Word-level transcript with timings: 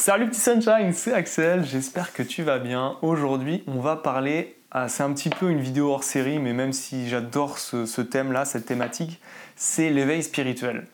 Salut 0.00 0.30
petit 0.30 0.40
sunshine, 0.40 0.94
c'est 0.94 1.12
Axel, 1.12 1.62
j'espère 1.62 2.14
que 2.14 2.22
tu 2.22 2.42
vas 2.42 2.58
bien. 2.58 2.96
Aujourd'hui, 3.02 3.62
on 3.66 3.80
va 3.80 3.96
parler, 3.96 4.56
ah, 4.70 4.88
c'est 4.88 5.02
un 5.02 5.12
petit 5.12 5.28
peu 5.28 5.50
une 5.50 5.60
vidéo 5.60 5.92
hors 5.92 6.04
série, 6.04 6.38
mais 6.38 6.54
même 6.54 6.72
si 6.72 7.06
j'adore 7.06 7.58
ce, 7.58 8.00
thème-là, 8.00 8.46
cette 8.46 8.64
thématique, 8.64 9.20
c'est 9.56 9.90
l'éveil 9.90 10.22
spirituel. 10.22 10.86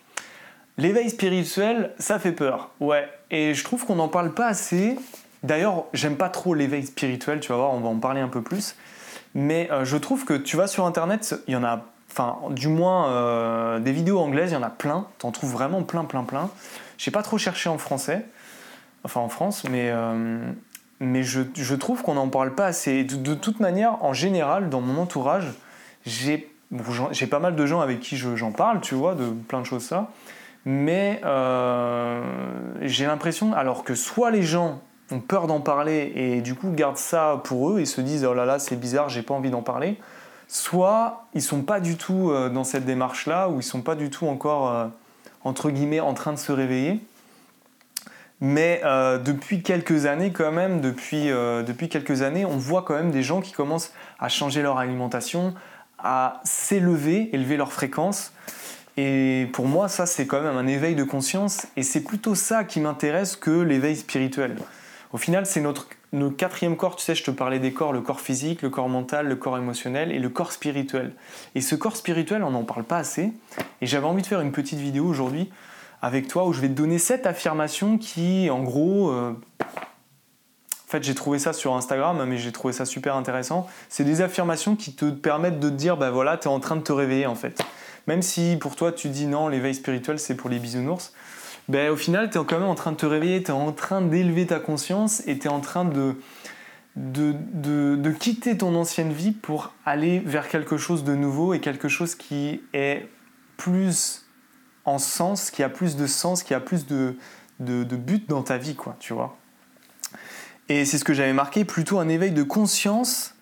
L'éveil 0.77 1.09
spirituel, 1.09 1.95
ça 2.01 2.19
fait 2.19 2.33
peur, 2.33 2.71
ouais, 2.81 3.09
et 3.31 3.55
je 3.55 3.63
trouve 3.63 3.87
qu'on 3.87 3.95
n'en 3.95 4.09
parle 4.09 4.35
pas 4.35 4.49
assez. 4.49 4.99
D'ailleurs, 5.45 5.85
j'aime 5.93 6.17
pas 6.17 6.29
trop 6.29 6.55
l'éveil 6.55 6.85
spirituel, 6.85 7.39
tu 7.39 7.51
vas 7.51 7.59
voir, 7.59 7.75
on 7.75 7.79
va 7.79 7.89
en 7.89 8.01
parler 8.01 8.21
un 8.21 8.29
peu 8.29 8.43
plus. 8.43 8.75
Mais 9.37 9.69
euh, 9.71 9.85
je 9.85 9.97
trouve 9.99 10.25
que 10.25 10.35
tu 10.35 10.57
vas 10.57 10.67
sur 10.67 10.85
internet, 10.85 11.41
il 11.47 11.55
y 11.55 11.57
en 11.57 11.63
a, 11.63 11.85
enfin, 12.11 12.39
du 12.51 12.67
moins 12.67 13.09
euh, 13.11 13.79
des 13.79 13.93
vidéos 13.93 14.19
anglaises, 14.19 14.51
il 14.51 14.55
y 14.55 14.59
en 14.59 14.65
a 14.65 14.69
plein, 14.69 15.07
t'en 15.19 15.31
trouves 15.31 15.53
vraiment 15.53 15.85
plein, 15.85 16.05
plein, 16.05 16.25
plein. 16.25 16.51
J'ai 16.99 17.13
pas 17.13 17.23
trop 17.23 17.39
cherché 17.39 17.69
en 17.69 17.79
français 17.79 18.27
enfin 19.07 19.21
en 19.21 19.29
France, 19.29 19.63
mais, 19.71 19.91
euh, 19.91 20.53
je, 21.01 21.75
trouve 21.75 22.03
qu'on 22.03 22.15
n'en 22.15 22.29
parle 22.29 22.57
pas 22.57 22.67
assez. 22.67 23.05
De, 23.05 23.35
toute 23.35 23.61
manière, 23.61 24.05
en 24.05 24.13
général, 24.13 24.69
dans 24.69 24.81
mon 24.81 25.01
entourage, 25.01 25.55
j'ai 26.05 26.53
j'ai 27.13 27.29
pas 27.29 27.39
mal 27.39 27.55
de 27.55 27.65
gens 27.65 27.81
avec 27.81 28.01
qui 28.01 28.17
j'en 28.17 28.51
parle, 28.51 28.81
tu 28.81 28.97
vois, 28.97 29.15
de 29.15 29.31
plein 29.31 29.61
de 29.61 29.67
choses 29.67 29.85
ça. 29.85 30.11
Mais 30.65 31.21
euh, 31.25 32.21
j'ai 32.81 33.07
l'impression, 33.07 33.53
alors 33.53 33.85
que 33.85 33.95
soit 33.95 34.33
les 34.33 34.43
gens 34.43 34.81
ont 35.13 35.21
peur 35.21 35.47
d'en 35.47 35.61
parler 35.61 36.13
et 36.17 36.41
du 36.41 36.57
coup 36.57 36.73
gardent 36.73 36.97
ça 36.97 37.41
pour 37.45 37.71
eux 37.71 37.79
et 37.79 37.85
se 37.85 38.01
disent 38.01 38.25
oh 38.25 38.35
là 38.35 38.45
là 38.45 38.59
c'est 38.59 38.75
bizarre, 38.75 39.09
j'ai 39.09 39.23
pas 39.23 39.35
envie 39.35 39.51
d'en 39.51 39.63
parler, 39.63 39.97
soit 40.49 41.29
ils 41.35 41.43
sont 41.43 41.63
pas 41.63 41.79
du 41.79 41.97
tout 41.97 42.33
euh, 42.33 42.49
dans 42.49 42.65
cette 42.65 42.85
démarche 42.85 43.29
là 43.29 43.49
ou 43.49 43.61
ils 43.61 43.63
sont 43.63 43.83
pas 43.83 43.95
du 43.95 44.11
tout 44.11 44.27
encore 44.27 44.91
entre 45.45 45.71
guillemets 45.71 46.01
en 46.01 46.15
train 46.15 46.33
de 46.33 46.39
se 46.39 46.51
réveiller. 46.51 47.01
Mais 48.41 48.83
euh, 48.85 49.19
depuis 49.19 49.63
quelques 49.63 50.05
années, 50.07 50.31
quand 50.31 50.53
même, 50.53 50.81
depuis, 50.81 51.31
euh, 51.31 51.63
depuis 51.63 51.89
quelques 51.89 52.23
années, 52.23 52.45
on 52.45 52.59
voit 52.59 52.83
quand 52.83 52.95
même 52.95 53.11
des 53.11 53.23
gens 53.23 53.41
qui 53.41 53.53
commencent 53.53 53.93
à 54.19 54.29
changer 54.29 54.61
leur 54.63 54.79
alimentation, 54.79 55.55
à 55.99 56.41
s'élever, 56.45 57.31
élever 57.33 57.57
leur 57.57 57.73
fréquence. 57.73 58.33
Et 58.99 59.49
pour 59.53 59.67
moi, 59.67 59.89
ça, 59.89 60.05
c'est 60.07 60.27
quand 60.27 60.43
même 60.43 60.57
un 60.57 60.67
éveil 60.67 60.95
de 60.95 61.05
conscience. 61.05 61.67
Et 61.77 61.83
c'est 61.83 62.03
plutôt 62.03 62.35
ça 62.35 62.65
qui 62.65 62.81
m'intéresse 62.81 63.37
que 63.37 63.51
l'éveil 63.51 63.97
spirituel. 63.97 64.57
Au 65.13 65.19
final, 65.19 65.47
c'est 65.47 65.61
notre, 65.63 65.89
notre, 66.13 66.37
quatrième 66.37 66.77
corps. 66.77 66.97
Tu 66.97 67.05
sais, 67.05 67.15
je 67.15 67.25
te 67.25 67.31
parlais 67.31 67.59
des 67.59 67.73
corps, 67.73 67.95
le 67.95 68.03
corps 68.03 68.21
physique, 68.21 68.61
le 68.61 68.69
corps 68.69 68.89
mental, 68.91 69.29
le 69.29 69.37
corps 69.37 69.57
émotionnel 69.57 70.13
et 70.13 70.19
le 70.19 70.29
corps 70.29 70.53
spirituel. 70.53 71.13
Et 71.55 71.63
ce 71.63 71.75
corps 71.75 71.97
spirituel, 71.97 72.43
on 72.43 72.51
n'en 72.51 72.65
parle 72.65 72.85
pas 72.85 72.99
assez. 72.99 73.33
Et 73.81 73.87
j'avais 73.87 74.07
envie 74.07 74.23
de 74.23 74.27
faire 74.27 74.41
une 74.43 74.53
petite 74.53 74.79
vidéo 74.79 75.07
aujourd'hui 75.07 75.51
avec 76.03 76.29
toi 76.29 76.47
où 76.47 76.53
je 76.53 76.61
vais 76.61 76.69
te 76.69 76.75
donner 76.75 76.99
cette 76.99 77.27
affirmation 77.27 77.99
qui, 77.99 78.49
en 78.51 78.63
gros, 78.63 79.11
euh, 79.11 79.33
en 79.61 80.89
fait, 80.89 81.03
j'ai 81.03 81.15
trouvé 81.15 81.39
ça 81.39 81.53
sur 81.53 81.75
Instagram, 81.75 82.25
mais 82.29 82.39
j'ai 82.39 82.53
trouvé 82.53 82.73
ça 82.73 82.85
super 82.85 83.17
intéressant. 83.17 83.67
C'est 83.89 84.05
des 84.05 84.21
affirmations 84.21 84.77
qui 84.77 84.95
te 84.95 85.11
permettent 85.11 85.59
de 85.59 85.69
te 85.69 85.75
dire, 85.75 85.97
ben 85.97 86.11
voilà, 86.11 86.37
tu 86.37 86.45
es 86.45 86.51
en 86.51 86.61
train 86.61 86.77
de 86.77 86.83
te 86.83 86.93
réveiller 86.93 87.27
en 87.27 87.35
fait. 87.35 87.61
Même 88.07 88.23
si 88.23 88.57
pour 88.61 88.77
toi 88.77 88.93
tu 88.93 89.09
dis 89.09 89.27
non, 89.27 89.49
l'éveil 89.49 89.75
spirituel 89.75 90.19
c'est 90.19 90.37
pour 90.37 90.49
les 90.49 90.59
bisounours, 90.59 91.13
ben 91.69 91.91
au 91.91 91.97
final 91.97 92.31
tu 92.31 92.39
es 92.39 92.45
quand 92.45 92.61
même 92.61 92.69
en 92.69 92.77
train 92.77 92.93
de 92.93 92.97
te 92.97 93.07
réveiller, 93.07 93.43
tu 93.43 93.51
es 93.51 93.55
en 93.55 93.73
train 93.73 94.01
d'élever 94.01 94.47
ta 94.47 94.61
conscience 94.61 95.23
et 95.27 95.39
tu 95.39 95.49
es 95.49 95.51
en 95.51 95.61
train 95.61 95.85
de 95.85 96.17
de, 96.95 97.35
de, 97.53 97.97
de, 97.97 98.11
quitter 98.11 98.57
ton 98.57 98.75
ancienne 98.75 99.13
vie 99.13 99.33
pour 99.33 99.75
aller 99.85 100.19
vers 100.21 100.49
quelque 100.49 100.79
chose 100.79 101.05
de 101.05 101.15
nouveau 101.15 101.53
et 101.53 101.61
quelque 101.61 101.89
chose 101.89 102.15
qui 102.15 102.63
est 102.73 103.07
plus 103.59 104.26
en 104.87 104.99
sens, 104.99 105.51
qui 105.51 105.63
a 105.63 105.69
plus 105.69 105.97
de 105.97 106.07
sens, 106.07 106.43
qui 106.43 106.55
a 106.55 106.61
plus 106.61 106.87
de, 106.87 107.17
de, 107.61 107.97
but 107.97 108.29
dans 108.29 108.43
ta 108.43 108.57
vie, 108.57 108.77
quoi, 108.77 108.97
tu 109.01 109.13
vois. 109.13 109.37
Et 110.69 110.85
c'est 110.85 110.99
ce 110.99 111.05
que 111.05 111.13
j'avais 111.13 111.33
marqué, 111.33 111.65
plutôt 111.65 111.99
un 111.99 112.09
éveil 112.09 112.31
de 112.31 112.43
conscience, 112.43 113.35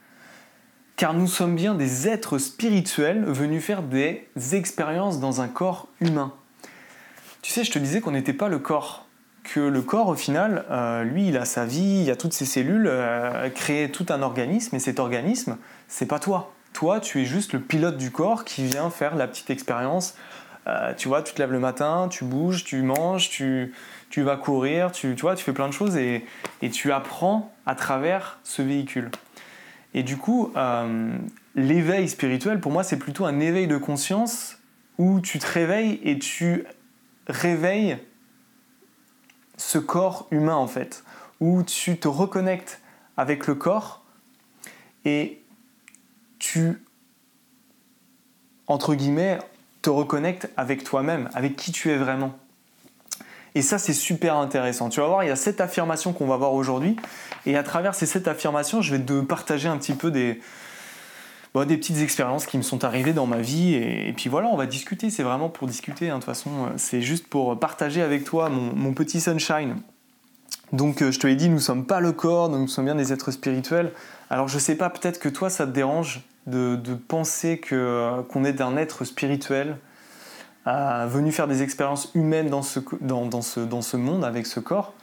car 0.97 1.15
nous 1.15 1.27
sommes 1.27 1.55
bien 1.55 1.75
des 1.75 2.09
êtres 2.09 2.39
spirituels 2.39 3.25
venus 3.25 3.63
faire 3.63 3.83
des 3.83 4.27
expériences 4.53 5.21
dans 5.21 5.41
un 5.41 5.49
corps 5.49 5.89
humain. 6.01 6.33
Tu 7.43 7.53
sais, 7.53 7.63
je 7.63 7.71
te 7.71 7.79
disais 7.79 8.01
qu'on 8.01 8.13
n'était 8.13 8.33
pas 8.33 8.49
le 8.49 8.59
corps, 8.59 9.07
que 9.43 9.61
le 9.61 9.83
corps, 9.83 10.09
au 10.09 10.15
final, 10.15 10.65
euh, 10.71 11.05
lui, 11.05 11.29
il 11.29 11.37
a 11.37 11.45
sa 11.45 11.67
vie, 11.67 12.05
il 12.05 12.11
a 12.11 12.17
toutes 12.17 12.33
ses 12.33 12.47
cellules, 12.47 12.87
euh, 12.87 13.51
créé 13.51 13.91
tout 13.91 14.07
un 14.09 14.23
organisme, 14.23 14.77
et 14.77 14.79
cet 14.79 14.99
organisme, 14.99 15.59
c'est 15.89 16.07
pas 16.07 16.19
toi. 16.19 16.53
Toi, 16.73 17.01
tu 17.01 17.21
es 17.21 17.25
juste 17.27 17.53
le 17.53 17.61
pilote 17.61 17.99
du 17.99 18.11
corps 18.11 18.45
qui 18.45 18.65
vient 18.65 18.89
faire 18.89 19.15
la 19.15 19.29
petite 19.29 19.51
expérience 19.51 20.15
euh, 20.67 20.95
tu 20.95 21.09
vois, 21.09 21.23
tu 21.23 21.35
te 21.35 21.39
lèves 21.39 21.53
le 21.53 21.61
matin, 21.61 22.09
tu 22.11 22.25
bouges, 22.25 22.65
tu 22.65 22.83
manges, 22.83 23.29
tu, 23.29 23.73
vas 24.17 24.37
courir, 24.37 24.93
tu, 24.93 25.15
vois, 25.15 25.35
tu 25.35 25.45
fais 25.45 25.53
plein 25.53 25.69
de 25.69 25.73
choses 25.73 25.97
et, 25.97 26.25
tu 26.73 26.93
apprends 26.93 27.53
à 27.67 27.75
travers 27.75 28.39
ce 28.43 28.63
véhicule. 28.63 29.11
Et 29.93 30.03
du 30.03 30.17
coup, 30.17 30.53
euh, 30.57 31.17
l'éveil 31.55 32.09
spirituel, 32.09 32.61
pour 32.61 32.73
moi, 32.73 32.83
c'est 32.83 32.99
plutôt 32.99 33.27
un 33.27 33.41
éveil 33.41 33.67
de 33.67 33.77
conscience 33.77 34.59
où 34.99 35.21
tu 35.21 35.39
te 35.39 35.47
réveilles 35.47 36.01
et 36.03 36.19
tu 36.19 36.65
réveilles 37.29 37.99
ce 39.57 39.79
corps 39.79 40.27
humain, 40.31 40.57
en 40.57 40.67
fait, 40.67 41.05
où 41.41 41.63
tu 41.63 41.99
te 41.99 42.09
reconnectes 42.09 42.81
avec 43.17 43.47
le 43.47 43.55
corps 43.55 44.03
et 45.05 45.43
tu, 46.39 46.83
entre 48.67 48.95
guillemets, 48.95 49.39
te 49.85 49.91
reconnectes 49.91 50.49
avec 50.57 50.83
toi-même, 50.83 51.29
avec 51.35 51.57
qui 51.57 51.71
tu 51.71 51.91
es 51.91 51.97
vraiment. 51.97 52.35
Et 53.55 53.61
ça, 53.61 53.79
c'est 53.79 53.93
super 53.93 54.37
intéressant. 54.37 54.89
Tu 54.89 54.99
vas 55.01 55.07
voir, 55.07 55.23
il 55.23 55.29
y 55.29 55.31
a 55.31 55.37
cette 55.37 55.61
affirmation 55.61 56.13
qu'on 56.15 56.27
va 56.27 56.39
voir 56.39 56.55
aujourd'hui. 56.55 56.97
Et 57.45 57.57
à 57.57 57.63
travers 57.63 57.95
ces 57.95 58.07
sept 58.07 58.27
affirmations, 58.27 58.81
je 58.81 58.97
vais 58.97 59.05
te 59.05 59.21
partager 59.21 59.69
un 59.69 59.77
petit 59.77 59.93
peu 59.93 60.11
des, 60.11 60.41
des 61.55 61.77
petites 61.77 61.99
expériences 61.99 62.47
qui 62.47 62.57
me 62.57 62.63
sont 62.63 62.83
arrivées 62.83 63.13
dans 63.13 63.27
ma 63.27 63.41
vie. 63.41 63.75
Et, 63.75 64.15
puis 64.17 64.31
voilà, 64.31 64.49
on 64.49 64.57
va 64.57 64.65
discuter. 64.65 65.11
C'est 65.11 65.23
vraiment 65.23 65.51
pour 65.51 65.69
discuter. 65.69 66.09
Hein. 66.09 66.15
De 66.15 66.21
toute 66.21 66.25
façon, 66.25 66.71
c'est 66.79 67.03
juste 67.03 67.29
pour 67.29 67.61
partager 67.61 68.01
avec 68.01 68.25
toi 68.25 68.49
mon, 68.49 68.95
petit 68.95 69.21
sunshine. 69.21 69.77
Donc, 70.73 71.03
euh, 71.03 71.13
je 71.13 71.21
te 71.21 71.27
l'ai 71.27 71.37
dit, 71.37 71.51
nous 71.51 71.57
ne 71.57 71.61
sommes 71.61 71.85
pas 71.85 72.01
le 72.01 72.13
corps, 72.13 72.49
nous 72.49 72.67
sommes 72.69 72.87
bien 72.87 72.95
des 72.95 73.13
êtres 73.13 73.31
spirituels. 73.31 73.93
Alors, 74.31 74.49
je 74.49 74.59
sais 74.59 74.77
pas, 74.77 74.89
peut-être 74.89 75.21
que 75.21 75.29
toi, 75.29 75.51
ça 75.51 75.67
te 75.67 75.73
dérange 75.73 76.23
de, 76.47 76.95
penser 76.95 77.59
que, 77.59 78.23
qu'on 78.29 78.45
est 78.45 78.61
un 78.61 78.77
être 78.77 79.05
spirituel 79.05 79.77
euh, 80.67 81.07
venu 81.09 81.31
faire 81.31 81.47
des 81.47 81.63
expériences 81.63 82.11
humaines 82.15 82.49
dans 82.49 82.63
ce, 82.63 82.81
dans, 83.01 83.43
ce, 83.43 83.61
dans 83.61 83.83
ce 83.83 83.97
monde 83.97 84.25
avec 84.25 84.47
ce 84.47 84.61
corps 84.61 84.95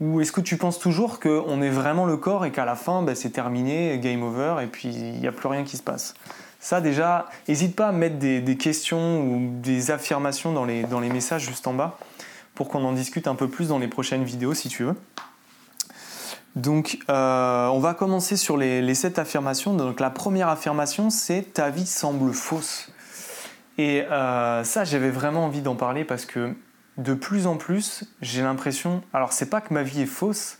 Ou 0.00 0.20
est-ce 0.20 0.32
que 0.32 0.42
tu 0.42 0.58
penses 0.58 0.78
toujours 0.78 1.20
qu'on 1.20 1.62
est 1.62 1.70
vraiment 1.70 2.04
le 2.04 2.18
corps 2.18 2.44
et 2.44 2.52
qu'à 2.52 2.66
la 2.66 2.76
fin 2.76 3.02
ben, 3.02 3.14
c'est 3.14 3.30
terminé, 3.30 3.98
game 3.98 4.22
over 4.22 4.56
et 4.62 4.66
puis 4.66 4.88
il 4.88 5.20
n'y 5.20 5.26
a 5.26 5.32
plus 5.32 5.48
rien 5.48 5.64
qui 5.64 5.76
se 5.76 5.82
passe? 5.82 6.14
Ça 6.58 6.82
déjà, 6.82 7.30
n'hésite 7.48 7.74
pas 7.74 7.88
à 7.88 7.92
mettre 7.92 8.18
des, 8.18 8.42
des, 8.42 8.56
questions 8.58 9.22
ou 9.22 9.50
des 9.62 9.90
affirmations 9.90 10.52
dans 10.52 10.66
les, 10.66 10.82
dans 10.82 11.00
les 11.00 11.08
messages 11.08 11.46
juste 11.46 11.66
en 11.66 11.72
bas 11.72 11.98
pour 12.54 12.68
qu'on 12.68 12.84
en 12.84 12.92
discute 12.92 13.26
un 13.26 13.34
peu 13.34 13.48
plus 13.48 13.68
dans 13.68 13.78
les 13.78 13.88
prochaines 13.88 14.24
vidéos 14.24 14.52
si 14.52 14.68
tu 14.68 14.84
veux. 14.84 14.94
Donc, 16.56 16.98
euh, 17.08 17.66
on 17.68 17.78
va 17.78 17.94
commencer 17.94 18.36
sur 18.36 18.56
les, 18.56 18.94
sept 18.94 19.18
affirmations. 19.18 19.74
Donc, 19.74 20.00
la 20.00 20.10
première 20.10 20.48
affirmation, 20.48 21.10
c'est 21.10 21.54
ta 21.54 21.70
vie 21.70 21.86
semble 21.86 22.32
fausse. 22.32 22.90
Et 23.78 24.02
euh, 24.02 24.64
ça, 24.64 24.84
j'avais 24.84 25.10
vraiment 25.10 25.46
envie 25.46 25.62
d'en 25.62 25.76
parler 25.76 26.04
parce 26.04 26.26
que 26.26 26.54
de 26.98 27.14
plus 27.14 27.46
en 27.46 27.56
plus, 27.56 28.04
j'ai 28.20 28.42
l'impression. 28.42 29.02
Alors, 29.12 29.32
c'est 29.32 29.48
pas 29.48 29.60
que 29.60 29.72
ma 29.72 29.82
vie 29.82 30.02
est 30.02 30.06
fausse, 30.06 30.58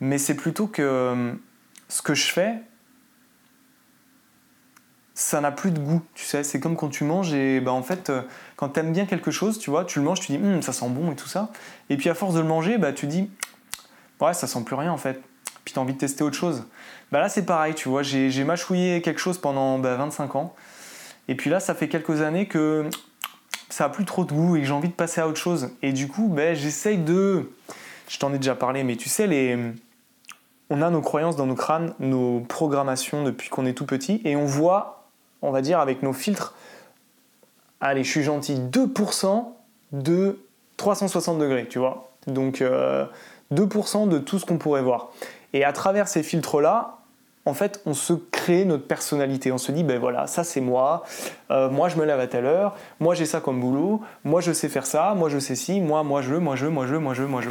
mais 0.00 0.18
c'est 0.18 0.36
plutôt 0.36 0.68
que 0.68 0.82
euh, 0.82 1.32
ce 1.88 2.00
que 2.00 2.14
je 2.14 2.30
fais, 2.30 2.62
ça 5.14 5.40
n'a 5.40 5.50
plus 5.50 5.72
de 5.72 5.80
goût. 5.80 6.00
Tu 6.14 6.24
sais, 6.24 6.44
c'est 6.44 6.60
comme 6.60 6.76
quand 6.76 6.88
tu 6.88 7.04
manges 7.04 7.34
et 7.34 7.60
bah, 7.60 7.72
en 7.72 7.82
fait, 7.82 8.10
quand 8.56 8.70
tu 8.70 8.80
aimes 8.80 8.92
bien 8.92 9.04
quelque 9.04 9.32
chose, 9.32 9.58
tu 9.58 9.68
vois, 9.68 9.84
tu 9.84 9.98
le 9.98 10.04
manges, 10.04 10.20
tu 10.20 10.32
dis 10.32 10.38
hum, 10.38 10.62
ça 10.62 10.72
sent 10.72 10.88
bon 10.88 11.10
et 11.10 11.16
tout 11.16 11.28
ça. 11.28 11.50
Et 11.90 11.96
puis 11.96 12.08
à 12.08 12.14
force 12.14 12.34
de 12.34 12.40
le 12.40 12.46
manger, 12.46 12.78
bah, 12.78 12.92
tu 12.92 13.06
dis 13.06 13.28
ouais, 14.22 14.34
ça 14.34 14.46
sent 14.46 14.62
plus 14.64 14.76
rien 14.76 14.92
en 14.92 14.96
fait. 14.96 15.20
Puis 15.64 15.74
tu 15.74 15.78
as 15.78 15.82
envie 15.82 15.94
de 15.94 15.98
tester 15.98 16.24
autre 16.24 16.36
chose. 16.36 16.64
Bah 17.12 17.20
là, 17.20 17.28
c'est 17.28 17.44
pareil, 17.44 17.74
tu 17.74 17.88
vois, 17.88 18.02
j'ai 18.02 18.44
mâchouillé 18.44 19.02
quelque 19.02 19.20
chose 19.20 19.38
pendant 19.38 19.78
25 19.78 20.32
bah, 20.32 20.38
ans. 20.38 20.54
Et 21.28 21.34
puis 21.34 21.50
là, 21.50 21.60
ça 21.60 21.74
fait 21.74 21.88
quelques 21.88 22.22
années 22.22 22.46
que 22.46 22.88
ça 23.68 23.84
a 23.84 23.88
plus 23.88 24.04
trop 24.04 24.24
de 24.24 24.32
goût 24.32 24.56
et 24.56 24.60
que 24.60 24.66
j'ai 24.66 24.72
envie 24.72 24.88
de 24.88 24.94
passer 24.94 25.20
à 25.20 25.28
autre 25.28 25.38
chose. 25.38 25.70
Et 25.82 25.92
du 25.92 26.08
coup, 26.08 26.28
bah, 26.28 26.54
j'essaye 26.54 26.98
de. 26.98 27.50
Je 28.08 28.18
t'en 28.18 28.32
ai 28.32 28.38
déjà 28.38 28.54
parlé, 28.54 28.82
mais 28.84 28.96
tu 28.96 29.08
sais, 29.08 29.26
les... 29.26 29.58
on 30.68 30.82
a 30.82 30.90
nos 30.90 31.00
croyances 31.00 31.36
dans 31.36 31.46
nos 31.46 31.54
crânes, 31.54 31.94
nos 31.98 32.40
programmations 32.40 33.24
depuis 33.24 33.48
qu'on 33.48 33.64
est 33.64 33.72
tout 33.72 33.86
petit, 33.86 34.20
et 34.24 34.36
on 34.36 34.44
voit, 34.44 35.06
on 35.40 35.50
va 35.50 35.62
dire, 35.62 35.78
avec 35.78 36.02
nos 36.02 36.12
filtres, 36.12 36.54
allez, 37.80 38.04
je 38.04 38.10
suis 38.10 38.22
gentil, 38.22 38.54
2% 38.56 39.46
de 39.92 40.38
360 40.76 41.38
degrés, 41.38 41.66
tu 41.68 41.78
vois. 41.78 42.10
Donc, 42.26 42.60
euh, 42.60 43.06
2% 43.52 44.08
de 44.08 44.18
tout 44.18 44.38
ce 44.38 44.46
qu'on 44.46 44.58
pourrait 44.58 44.82
voir. 44.82 45.10
Et 45.52 45.64
à 45.64 45.72
travers 45.72 46.08
ces 46.08 46.22
filtres-là, 46.22 46.98
en 47.44 47.54
fait, 47.54 47.80
on 47.86 47.94
se 47.94 48.12
crée 48.12 48.64
notre 48.64 48.86
personnalité. 48.86 49.50
On 49.50 49.58
se 49.58 49.72
dit, 49.72 49.82
ben 49.82 49.98
voilà, 49.98 50.26
ça 50.26 50.44
c'est 50.44 50.60
moi, 50.60 51.04
euh, 51.50 51.68
moi 51.68 51.88
je 51.88 51.96
me 51.96 52.04
lève 52.04 52.20
à 52.20 52.28
telle 52.28 52.46
heure, 52.46 52.76
moi 53.00 53.14
j'ai 53.14 53.26
ça 53.26 53.40
comme 53.40 53.60
boulot, 53.60 54.00
moi 54.24 54.40
je 54.40 54.52
sais 54.52 54.68
faire 54.68 54.86
ça, 54.86 55.14
moi 55.16 55.28
je 55.28 55.38
sais 55.38 55.56
ci, 55.56 55.80
moi, 55.80 56.04
moi 56.04 56.22
je, 56.22 56.34
moi 56.34 56.54
je, 56.54 56.66
moi 56.66 56.86
je, 56.86 56.94
moi 56.94 57.14
je, 57.14 57.24
moi 57.24 57.42
je. 57.42 57.50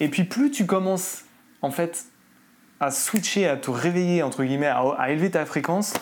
Et 0.00 0.08
puis 0.08 0.24
plus 0.24 0.50
tu 0.50 0.66
commences 0.66 1.22
en 1.62 1.70
fait 1.70 2.06
à 2.82 2.90
switcher, 2.90 3.46
à 3.46 3.56
te 3.56 3.70
réveiller, 3.70 4.22
entre 4.22 4.42
guillemets, 4.42 4.66
à, 4.66 5.10
élever 5.10 5.30
ta 5.30 5.46
fréquence, 5.46 5.94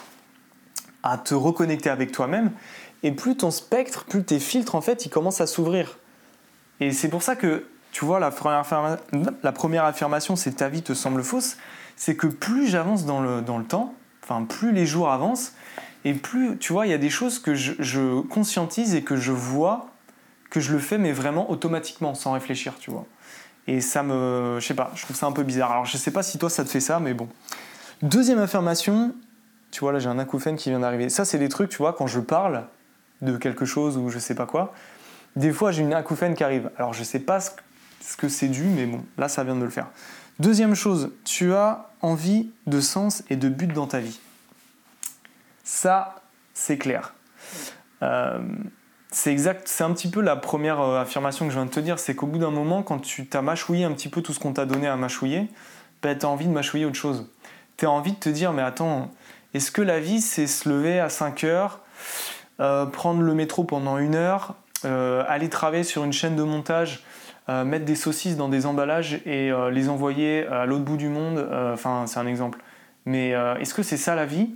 à 1.02 1.18
te 1.18 1.34
reconnecter 1.34 1.90
avec 1.90 2.10
toi-même, 2.10 2.52
et 3.02 3.12
plus 3.12 3.36
ton 3.36 3.50
spectre, 3.50 4.06
plus 4.06 4.24
tes 4.24 4.38
filtres, 4.38 4.74
en 4.74 4.80
fait, 4.80 5.04
ils 5.04 5.10
commencent 5.10 5.42
à 5.42 5.46
s'ouvrir. 5.46 5.98
Et 6.80 6.92
c'est 6.92 7.10
pour 7.10 7.22
ça 7.22 7.36
que, 7.36 7.66
tu 7.92 8.04
vois, 8.04 8.20
la 8.20 8.30
première, 8.30 9.84
affirmation, 9.84 10.36
c'est 10.36 10.52
ta 10.52 10.68
vie 10.68 10.82
te 10.82 10.94
semble 10.94 11.22
fausse, 11.22 11.56
c'est 11.96 12.16
que 12.16 12.26
plus 12.26 12.68
j'avance 12.68 13.04
dans 13.04 13.20
le, 13.20 13.42
dans 13.42 13.58
le 13.58 13.64
temps, 13.64 13.94
enfin, 14.22 14.44
plus 14.44 14.72
les 14.72 14.86
jours 14.86 15.10
avancent, 15.10 15.54
et 16.04 16.14
plus, 16.14 16.56
tu 16.58 16.72
vois, 16.72 16.86
il 16.86 16.90
y 16.90 16.94
a 16.94 16.98
des 16.98 17.10
choses 17.10 17.38
que 17.38 17.54
je, 17.54 17.72
je 17.78 18.20
conscientise 18.20 18.94
et 18.94 19.02
que 19.02 19.16
je 19.16 19.32
vois, 19.32 19.88
que 20.48 20.60
je 20.60 20.72
le 20.72 20.78
fais, 20.78 20.98
mais 20.98 21.12
vraiment 21.12 21.50
automatiquement, 21.50 22.14
sans 22.14 22.32
réfléchir, 22.32 22.74
tu 22.78 22.90
vois. 22.90 23.06
Et 23.66 23.80
ça 23.80 24.02
me. 24.02 24.56
Je 24.60 24.66
sais 24.66 24.74
pas, 24.74 24.90
je 24.94 25.02
trouve 25.02 25.16
ça 25.16 25.26
un 25.26 25.32
peu 25.32 25.42
bizarre. 25.42 25.70
Alors 25.70 25.84
je 25.84 25.96
sais 25.96 26.10
pas 26.10 26.22
si 26.22 26.38
toi 26.38 26.50
ça 26.50 26.64
te 26.64 26.70
fait 26.70 26.80
ça, 26.80 26.98
mais 26.98 27.14
bon. 27.14 27.28
Deuxième 28.02 28.38
affirmation, 28.38 29.14
tu 29.70 29.80
vois, 29.80 29.92
là 29.92 29.98
j'ai 29.98 30.08
un 30.08 30.18
acouphène 30.18 30.56
qui 30.56 30.70
vient 30.70 30.80
d'arriver. 30.80 31.08
Ça, 31.10 31.24
c'est 31.24 31.38
des 31.38 31.48
trucs, 31.48 31.70
tu 31.70 31.76
vois, 31.76 31.92
quand 31.92 32.06
je 32.06 32.20
parle 32.20 32.64
de 33.20 33.36
quelque 33.36 33.66
chose 33.66 33.98
ou 33.98 34.08
je 34.08 34.18
sais 34.18 34.34
pas 34.34 34.46
quoi, 34.46 34.72
des 35.36 35.52
fois 35.52 35.72
j'ai 35.72 35.82
une 35.82 35.92
acouphène 35.92 36.34
qui 36.34 36.42
arrive. 36.42 36.70
Alors 36.78 36.94
je 36.94 37.04
sais 37.04 37.20
pas 37.20 37.40
ce 37.40 37.50
que 37.50 37.60
c'est 38.00 38.48
dû, 38.48 38.64
mais 38.64 38.86
bon, 38.86 39.04
là 39.18 39.28
ça 39.28 39.44
vient 39.44 39.56
de 39.56 39.64
le 39.64 39.70
faire. 39.70 39.88
Deuxième 40.40 40.74
chose, 40.74 41.12
tu 41.24 41.52
as 41.52 41.90
envie 42.00 42.50
de 42.66 42.80
sens 42.80 43.22
et 43.28 43.36
de 43.36 43.50
but 43.50 43.66
dans 43.72 43.86
ta 43.86 44.00
vie. 44.00 44.18
Ça, 45.64 46.22
c'est 46.54 46.78
clair. 46.78 47.12
Euh, 48.02 48.40
c'est 49.12 49.32
exact, 49.32 49.68
c'est 49.68 49.84
un 49.84 49.92
petit 49.92 50.08
peu 50.08 50.20
la 50.20 50.36
première 50.36 50.80
euh, 50.80 51.00
affirmation 51.00 51.46
que 51.46 51.52
je 51.52 51.58
viens 51.58 51.66
de 51.66 51.70
te 51.70 51.80
dire, 51.80 51.98
c'est 51.98 52.14
qu'au 52.14 52.26
bout 52.26 52.38
d'un 52.38 52.50
moment, 52.50 52.82
quand 52.82 53.00
tu 53.00 53.26
t'as 53.26 53.42
mâchouillé 53.42 53.84
un 53.84 53.92
petit 53.92 54.08
peu 54.08 54.22
tout 54.22 54.32
ce 54.32 54.38
qu'on 54.38 54.52
t'a 54.52 54.64
donné 54.64 54.88
à 54.88 54.96
mâchouiller, 54.96 55.48
ben, 56.02 56.16
tu 56.16 56.24
as 56.24 56.28
envie 56.28 56.46
de 56.46 56.52
mâchouiller 56.52 56.86
autre 56.86 56.96
chose. 56.96 57.28
Tu 57.76 57.86
as 57.86 57.90
envie 57.90 58.12
de 58.12 58.18
te 58.18 58.28
dire, 58.30 58.52
mais 58.52 58.62
attends, 58.62 59.10
est-ce 59.52 59.70
que 59.70 59.82
la 59.82 60.00
vie, 60.00 60.22
c'est 60.22 60.46
se 60.46 60.68
lever 60.68 61.00
à 61.00 61.08
5 61.10 61.44
heures, 61.44 61.80
euh, 62.60 62.86
prendre 62.86 63.20
le 63.20 63.34
métro 63.34 63.64
pendant 63.64 63.98
une 63.98 64.14
heure, 64.14 64.54
aller 64.82 65.50
travailler 65.50 65.84
sur 65.84 66.04
une 66.04 66.12
chaîne 66.14 66.36
de 66.36 66.42
montage, 66.42 67.04
mettre 67.64 67.84
des 67.84 67.96
saucisses 67.96 68.36
dans 68.36 68.48
des 68.48 68.66
emballages 68.66 69.20
et 69.26 69.50
les 69.70 69.88
envoyer 69.88 70.46
à 70.46 70.66
l'autre 70.66 70.84
bout 70.84 70.96
du 70.96 71.08
monde 71.08 71.48
Enfin, 71.72 72.04
c'est 72.06 72.18
un 72.18 72.26
exemple. 72.26 72.58
Mais 73.06 73.30
est-ce 73.60 73.74
que 73.74 73.82
c'est 73.82 73.96
ça 73.96 74.14
la 74.14 74.26
vie? 74.26 74.50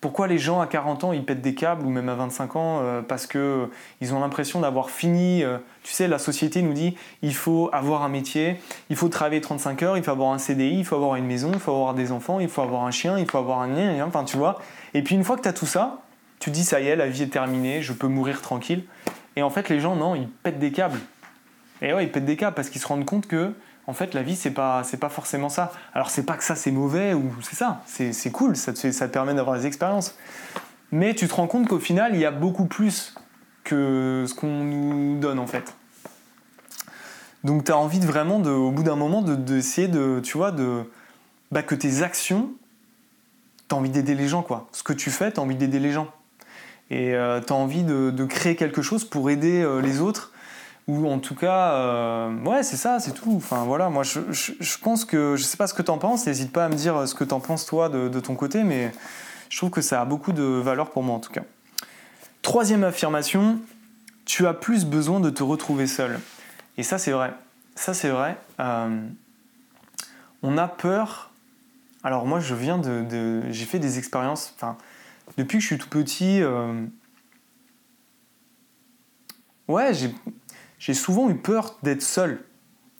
Pourquoi 0.00 0.28
les 0.28 0.38
gens 0.38 0.60
à 0.60 0.68
40 0.68 1.04
ans 1.04 1.12
ils 1.12 1.24
pètent 1.24 1.40
des 1.40 1.56
câbles 1.56 1.84
ou 1.84 1.90
même 1.90 2.08
à 2.08 2.14
25 2.14 2.54
ans 2.54 2.80
euh, 2.82 3.02
parce 3.02 3.26
que 3.26 3.38
euh, 3.38 3.66
ils 4.00 4.14
ont 4.14 4.20
l'impression 4.20 4.60
d'avoir 4.60 4.90
fini 4.90 5.42
euh, 5.42 5.58
tu 5.82 5.92
sais 5.92 6.06
la 6.06 6.18
société 6.18 6.62
nous 6.62 6.72
dit 6.72 6.96
il 7.22 7.34
faut 7.34 7.68
avoir 7.72 8.04
un 8.04 8.08
métier 8.08 8.60
il 8.90 8.96
faut 8.96 9.08
travailler 9.08 9.40
35 9.40 9.82
heures 9.82 9.96
il 9.96 10.04
faut 10.04 10.12
avoir 10.12 10.30
un 10.30 10.38
CDI 10.38 10.78
il 10.78 10.84
faut 10.84 10.94
avoir 10.94 11.16
une 11.16 11.26
maison 11.26 11.50
il 11.52 11.58
faut 11.58 11.72
avoir 11.72 11.94
des 11.94 12.12
enfants 12.12 12.38
il 12.38 12.48
faut 12.48 12.62
avoir 12.62 12.84
un 12.84 12.92
chien 12.92 13.18
il 13.18 13.28
faut 13.28 13.38
avoir 13.38 13.60
un 13.60 13.66
lien 13.66 14.06
enfin 14.06 14.22
tu 14.22 14.36
vois. 14.36 14.60
Et 14.94 15.02
puis 15.02 15.16
une 15.16 15.24
fois 15.24 15.36
que 15.36 15.42
tu 15.42 15.48
as 15.48 15.52
tout 15.52 15.66
ça 15.66 16.02
tu 16.38 16.50
dis 16.50 16.62
ça 16.62 16.80
y 16.80 16.86
est 16.86 16.94
la 16.94 17.08
vie 17.08 17.24
est 17.24 17.32
terminée 17.32 17.82
je 17.82 17.92
peux 17.92 18.08
mourir 18.08 18.40
tranquille. 18.40 18.84
Et 19.34 19.42
en 19.42 19.50
fait 19.50 19.68
les 19.68 19.80
gens 19.80 19.96
non 19.96 20.14
ils 20.14 20.28
pètent 20.28 20.60
des 20.60 20.70
câbles 20.70 21.00
et 21.82 21.92
ouais 21.92 22.04
ils 22.04 22.12
pètent 22.12 22.24
des 22.24 22.36
câbles 22.36 22.54
parce 22.54 22.70
qu'ils 22.70 22.80
se 22.80 22.86
rendent 22.86 23.04
compte 23.04 23.26
que 23.26 23.54
en 23.88 23.94
fait, 23.94 24.12
la 24.12 24.22
vie, 24.22 24.36
c'est 24.36 24.50
pas, 24.50 24.82
pas 25.00 25.08
forcément 25.08 25.48
ça. 25.48 25.72
Alors, 25.94 26.10
c'est 26.10 26.24
pas 26.24 26.36
que 26.36 26.44
ça, 26.44 26.54
c'est 26.54 26.70
mauvais 26.70 27.14
ou 27.14 27.32
c'est 27.40 27.56
ça. 27.56 27.82
C'est, 27.86 28.30
cool, 28.30 28.54
ça 28.54 28.74
te, 28.74 28.92
ça 28.92 29.08
permet 29.08 29.32
d'avoir 29.32 29.56
des 29.56 29.64
expériences. 29.64 30.14
Mais 30.92 31.14
tu 31.14 31.26
te 31.26 31.34
rends 31.34 31.46
compte 31.46 31.66
qu'au 31.68 31.78
final, 31.78 32.14
il 32.14 32.20
y 32.20 32.26
a 32.26 32.30
beaucoup 32.30 32.66
plus 32.66 33.14
que 33.64 34.26
ce 34.28 34.34
qu'on 34.34 34.62
nous 34.62 35.18
donne, 35.18 35.38
en 35.38 35.46
fait. 35.46 35.74
Donc, 37.44 37.64
tu 37.64 37.72
as 37.72 37.78
envie 37.78 37.98
de 37.98 38.04
vraiment, 38.04 38.40
de, 38.40 38.50
au 38.50 38.70
bout 38.72 38.82
d'un 38.82 38.94
moment, 38.94 39.22
d'essayer 39.22 39.88
de, 39.88 40.20
tu 40.22 40.36
vois, 40.36 40.52
de, 40.52 40.82
bah, 41.50 41.62
que 41.62 41.74
tes 41.74 42.02
actions, 42.02 42.50
tu 43.70 43.74
as 43.74 43.78
envie 43.78 43.88
d'aider 43.88 44.14
les 44.14 44.28
gens, 44.28 44.42
quoi. 44.42 44.68
Ce 44.72 44.82
que 44.82 44.92
tu 44.92 45.10
fais, 45.10 45.32
tu 45.32 45.40
as 45.40 45.42
envie 45.42 45.56
d'aider 45.56 45.78
les 45.78 45.92
gens. 45.92 46.08
Et 46.90 47.14
euh, 47.14 47.40
tu 47.40 47.54
as 47.54 47.56
envie 47.56 47.84
de, 47.84 48.24
créer 48.26 48.54
quelque 48.54 48.82
chose 48.82 49.06
pour 49.06 49.30
aider 49.30 49.62
euh, 49.62 49.80
les 49.80 50.02
autres 50.02 50.34
ou 50.88 51.06
en 51.06 51.18
tout 51.18 51.34
cas, 51.34 51.74
euh, 51.74 52.34
ouais, 52.44 52.62
c'est 52.62 52.78
ça, 52.78 52.98
c'est 52.98 53.12
tout. 53.12 53.34
Enfin 53.36 53.64
voilà, 53.64 53.90
moi 53.90 54.02
je, 54.02 54.78
pense 54.78 55.04
que, 55.04 55.36
je 55.36 55.44
sais 55.44 55.58
pas 55.58 55.66
ce 55.66 55.74
que 55.74 55.82
t'en 55.82 55.98
penses, 55.98 56.26
n'hésite 56.26 56.50
pas 56.50 56.64
à 56.64 56.68
me 56.70 56.74
dire 56.74 57.06
ce 57.06 57.14
que 57.14 57.24
t'en 57.24 57.40
penses 57.40 57.66
toi 57.66 57.90
de, 57.90 58.20
ton 58.20 58.34
côté, 58.34 58.64
mais 58.64 58.90
je 59.50 59.58
trouve 59.58 59.68
que 59.68 59.82
ça 59.82 60.00
a 60.00 60.04
beaucoup 60.06 60.32
de 60.32 60.42
valeur 60.42 60.90
pour 60.90 61.02
moi 61.02 61.16
en 61.16 61.20
tout 61.20 61.30
cas. 61.30 61.42
Troisième 62.40 62.84
affirmation, 62.84 63.60
tu 64.24 64.46
as 64.46 64.54
plus 64.54 64.86
besoin 64.86 65.20
de 65.20 65.28
te 65.28 65.42
retrouver 65.42 65.86
seul. 65.86 66.18
Et 66.78 66.82
ça 66.82 66.96
c'est 66.96 67.12
vrai, 67.12 67.34
ça 67.74 67.92
c'est 67.92 68.08
vrai. 68.08 68.38
Euh, 68.58 69.06
on 70.42 70.56
a 70.56 70.68
peur. 70.68 71.30
Alors 72.02 72.24
moi 72.24 72.40
je 72.40 72.54
viens 72.54 72.78
de, 72.78 73.42
j'ai 73.50 73.66
fait 73.66 73.78
des 73.78 73.98
expériences, 73.98 74.54
enfin 74.56 74.78
depuis 75.36 75.58
que 75.58 75.62
je 75.62 75.66
suis 75.66 75.78
tout 75.78 75.90
petit. 75.90 76.40
Euh, 76.40 76.86
ouais, 79.66 79.92
j'ai 79.92 80.14
j'ai 80.78 80.94
souvent 80.94 81.28
eu 81.30 81.36
peur 81.36 81.76
d'être 81.82 82.02
seul. 82.02 82.44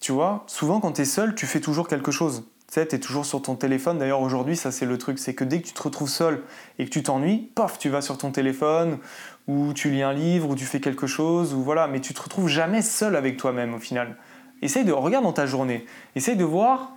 Tu 0.00 0.12
vois, 0.12 0.44
souvent 0.46 0.80
quand 0.80 0.92
tu 0.92 1.02
es 1.02 1.04
seul, 1.04 1.34
tu 1.34 1.46
fais 1.46 1.60
toujours 1.60 1.88
quelque 1.88 2.10
chose. 2.10 2.44
Tu 2.69 2.75
sais, 2.75 2.86
tu 2.86 2.96
es 2.96 2.98
toujours 2.98 3.25
sur 3.25 3.40
ton 3.40 3.56
téléphone. 3.56 3.98
D'ailleurs, 3.98 4.20
aujourd'hui, 4.20 4.56
ça 4.56 4.70
c'est 4.70 4.86
le 4.86 4.98
truc, 4.98 5.19
c'est 5.19 5.34
que 5.34 5.44
dès 5.44 5.60
que 5.60 5.66
tu 5.66 5.72
te 5.72 5.82
retrouves 5.82 6.08
seul 6.08 6.42
et 6.78 6.84
que 6.84 6.90
tu 6.90 7.02
t'ennuies, 7.02 7.50
paf, 7.54 7.78
tu 7.78 7.88
vas 7.88 8.02
sur 8.02 8.19
ton 8.19 8.30
téléphone, 8.30 8.98
ou 9.46 9.72
tu 9.72 9.90
lis 9.90 10.02
un 10.02 10.12
livre, 10.12 10.50
ou 10.50 10.54
tu 10.54 10.66
fais 10.66 10.80
quelque 10.80 11.06
chose, 11.06 11.54
ou 11.54 11.62
voilà. 11.62 11.88
Mais 11.88 12.00
tu 12.00 12.14
te 12.14 12.20
retrouves 12.20 12.48
jamais 12.48 12.82
seul 12.82 13.16
avec 13.16 13.36
toi-même 13.38 13.75
au 13.75 13.78
final. 13.78 14.16
Essaye 14.60 14.84
de, 14.84 14.92
regarde 14.92 15.25
dans 15.25 15.32
ta 15.32 15.46
journée, 15.46 15.86
essaye 16.14 16.36
de 16.36 16.44
voir 16.44 16.96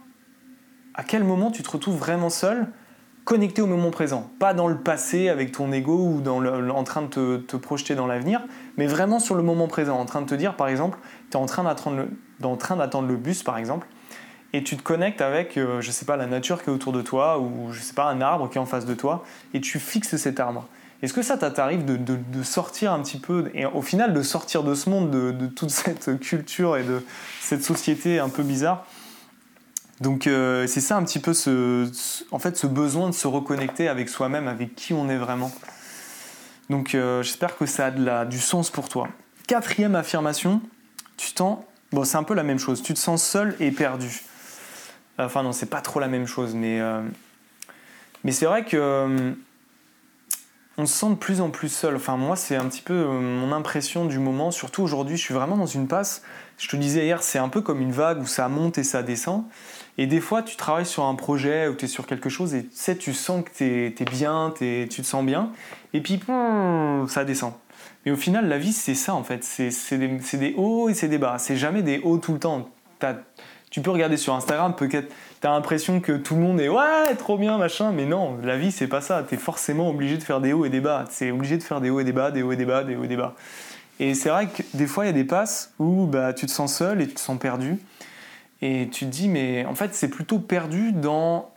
à 0.94 1.04
quel 1.04 1.24
moment 1.24 1.52
tu 1.52 1.64
te 1.64 1.70
retrouves 1.70 1.98
vraiment 1.98 2.30
seul 2.30 2.68
connecté 3.26 3.62
au 3.62 3.68
moment 3.68 3.92
présent, 3.92 4.30
pas 4.40 4.54
dans 4.54 4.68
le 4.68 4.78
passé 4.78 5.30
avec 5.30 5.52
ton 5.52 5.72
ego 5.72 5.96
ou 5.96 6.28
en 6.28 6.84
train 6.84 7.04
de 7.04 7.38
te, 7.38 7.56
projeter 7.56 7.96
dans 7.96 8.08
l'avenir, 8.08 8.42
mais 8.78 8.88
vraiment 8.88 9.20
sur 9.20 9.36
le 9.36 9.44
moment 9.44 9.68
présent, 9.68 10.00
en 10.00 10.06
train 10.06 10.22
de 10.22 10.28
te 10.28 10.36
dire 10.36 10.56
par 10.56 10.68
exemple, 10.68 10.98
tu 11.30 11.38
es 11.38 11.40
en 11.40 11.46
train 11.46 11.64
d'attendre 11.64 13.08
le, 13.08 13.16
bus 13.16 13.44
par 13.44 13.58
exemple, 13.58 13.88
et 14.54 14.64
tu 14.64 14.76
te 14.76 14.84
connectes 14.84 15.22
avec, 15.22 15.58
euh, 15.58 15.82
je 15.82 15.92
sais 15.92 16.06
pas, 16.06 16.18
la 16.18 16.26
nature 16.26 16.64
qui 16.64 16.70
est 16.70 16.74
autour 16.74 16.92
de 16.92 17.02
toi, 17.02 17.40
ou 17.40 17.72
je 17.72 17.80
sais 17.80 17.94
pas, 17.94 18.10
un 18.10 18.22
arbre 18.22 18.50
qui 18.50 18.58
est 18.58 18.62
en 18.62 18.66
face 18.66 18.86
de 18.86 18.94
toi, 18.94 19.24
et 19.54 19.62
tu 19.62 19.80
fixes 19.80 20.18
cet 20.18 20.40
arbre. 20.40 20.68
Est-ce 21.02 21.14
que 21.14 21.22
ça 21.22 21.38
t'arrive 21.38 21.86
de, 21.86 22.44
sortir 22.44 22.92
un 22.92 23.02
petit 23.02 23.18
peu, 23.18 23.50
et 23.54 23.66
au 23.66 23.82
final 23.82 24.14
de 24.14 24.22
sortir 24.22 24.64
de 24.64 24.76
ce 24.76 24.90
monde, 24.90 25.10
de 25.10 25.48
toute 25.48 25.70
cette 25.72 26.20
culture 26.20 26.78
et 26.78 26.84
de 26.84 27.04
cette 27.40 27.64
société 27.64 28.20
un 28.20 28.30
peu 28.30 28.44
bizarre? 28.44 28.86
Donc 30.02 30.26
euh, 30.26 30.66
c'est 30.66 30.82
ça 30.82 30.98
un 30.98 31.04
petit 31.04 31.20
peu 31.20 31.34
ce, 31.34 31.88
en 32.32 32.40
fait, 32.40 32.58
ce 32.58 32.66
besoin 32.66 33.08
de 33.08 33.14
se 33.14 33.28
reconnecter 33.28 33.88
avec 33.88 34.10
soi-même, 34.10 34.48
avec 34.48 34.76
qui 34.76 34.94
on 34.94 35.08
est 35.10 35.18
vraiment. 35.18 35.52
Donc 36.72 36.96
euh, 36.96 37.22
j'espère 37.22 37.56
que 37.56 37.68
ça 37.68 37.86
a 37.86 38.26
du 38.26 38.40
sens 38.40 38.72
pour 38.72 38.90
toi. 38.90 39.08
Quatrième 39.48 39.96
affirmation, 39.96 40.62
tu 41.18 41.34
t'en... 41.34 41.66
Bon 41.92 42.04
c'est 42.04 42.18
un 42.18 42.24
peu 42.24 42.34
la 42.34 42.44
même 42.44 42.58
chose, 42.58 42.82
tu 42.82 42.94
te 42.94 43.00
sens 43.00 43.24
seul 43.24 43.56
et 43.60 43.70
perdu. 43.72 44.24
Enfin 45.20 45.44
non, 45.44 45.52
c'est 45.52 45.70
pas 45.70 45.82
trop 45.82 46.00
la 46.00 46.08
même 46.08 46.26
chose, 46.26 46.56
mais, 46.56 46.82
euh, 46.82 47.02
mais 48.24 48.32
c'est 48.32 48.46
vrai 48.48 48.66
que 48.66 49.36
on 50.78 50.86
se 50.88 50.94
sent 50.98 51.10
de 51.10 51.16
plus 51.16 51.42
en 51.42 51.52
plus 51.52 51.70
seul. 51.70 51.96
Enfin, 51.96 52.18
moi, 52.18 52.36
c'est 52.36 52.56
un 52.56 52.66
petit 52.66 52.82
peu 52.82 53.06
mon 53.06 53.52
impression 53.52 54.06
du 54.06 54.18
moment. 54.18 54.50
Surtout 54.50 54.82
aujourd'hui, 54.82 55.18
je 55.18 55.22
suis 55.22 55.34
vraiment 55.34 55.58
dans 55.58 55.66
une 55.66 55.88
passe. 55.88 56.24
Je 56.62 56.68
te 56.68 56.76
disais 56.76 57.06
hier, 57.06 57.24
c'est 57.24 57.40
un 57.40 57.50
peu 57.50 57.62
comme 57.62 57.82
une 57.82 57.92
vague 57.92 58.22
où 58.22 58.28
ça 58.28 58.48
monte 58.48 58.78
et 58.78 58.84
ça 58.84 59.02
descend. 59.02 59.46
Et 59.98 60.06
des 60.06 60.22
fois, 60.22 60.44
tu 60.44 60.56
travailles 60.56 60.86
sur 60.86 61.06
un 61.06 61.16
projet 61.16 61.68
ou 61.68 61.74
tu 61.74 61.86
es 61.86 61.88
sur 61.88 62.06
quelque 62.06 62.30
chose 62.30 62.54
et 62.54 62.66
tu 62.66 62.70
sais, 62.74 62.96
tu 62.96 63.14
sens 63.14 63.44
que 63.44 63.50
tu 63.50 63.64
es, 63.66 64.06
bien, 64.06 64.54
tu 64.56 64.88
te 64.88 65.02
sens 65.02 65.26
bien. 65.26 65.50
Et 65.96 66.02
puis, 66.02 66.22
ça 67.08 67.26
descend. 67.26 67.54
Mais 68.06 68.12
au 68.12 68.16
final, 68.16 68.48
la 68.48 68.60
vie, 68.60 68.74
c'est 68.74 68.94
ça 68.94 69.16
en 69.16 69.24
fait. 69.24 69.44
C'est 69.44 69.98
des, 69.98 70.08
des, 70.08 70.54
hauts 70.56 70.88
et 70.88 70.94
c'est 70.94 71.08
des 71.08 71.18
bas. 71.18 71.38
C'est 71.40 71.58
jamais 71.58 71.82
des 71.82 71.98
hauts 71.98 72.20
tout 72.20 72.34
le 72.34 72.40
temps. 72.40 72.70
tu 73.72 73.82
peux 73.82 73.90
regarder 73.90 74.18
sur 74.18 74.36
Instagram, 74.36 74.76
peut-être 74.76 75.12
t'as 75.40 75.50
l'impression 75.50 76.00
que 76.00 76.12
tout 76.12 76.36
le 76.36 76.42
monde 76.42 76.62
est 76.62 76.70
ouais, 76.70 77.16
trop 77.18 77.40
bien, 77.40 77.58
machin, 77.58 77.92
mais 77.92 78.06
non, 78.06 78.38
la 78.44 78.58
vie 78.58 78.72
c'est 78.72 78.88
pas 78.88 79.02
ça. 79.02 79.24
T'es 79.28 79.38
forcément 79.38 79.90
obligé 79.90 80.16
de 80.16 80.24
faire 80.24 80.40
des 80.40 80.54
hauts 80.54 80.66
et 80.66 80.70
des 80.70 80.82
bas. 80.82 81.06
C'est 81.10 81.32
obligé 81.32 81.58
de 81.58 81.64
faire 81.64 81.82
des 81.82 81.90
hauts 81.90 82.02
et 82.02 82.04
des 82.04 82.14
bas, 82.14 82.30
des 82.30 82.44
hauts 82.44 82.52
et 82.52 82.56
des 82.56 82.66
bas, 82.66 82.84
des 82.84 82.96
hauts 82.96 83.04
et 83.04 83.08
des 83.08 83.18
bas. 83.18 83.34
Et 84.02 84.14
c'est 84.16 84.30
vrai 84.30 84.48
que 84.48 84.64
des 84.74 84.88
fois 84.88 85.06
il 85.06 85.08
y 85.08 85.10
a 85.12 85.14
des 85.14 85.24
passes 85.24 85.74
où 85.80 86.08
bah, 86.08 86.34
tu 86.34 86.46
te 86.46 86.52
sens 86.52 86.76
seul 86.76 87.02
et 87.02 87.08
tu 87.08 87.14
te 87.14 87.20
sens 87.20 87.40
perdu. 87.40 87.78
Et 88.62 88.90
tu 88.92 89.06
te 89.06 89.10
dis, 89.10 89.30
mais 89.30 89.66
en 89.66 89.76
fait 89.76 89.96
c'est 89.96 90.10
plutôt 90.10 90.40
perdu 90.40 90.92
dans, 90.92 91.52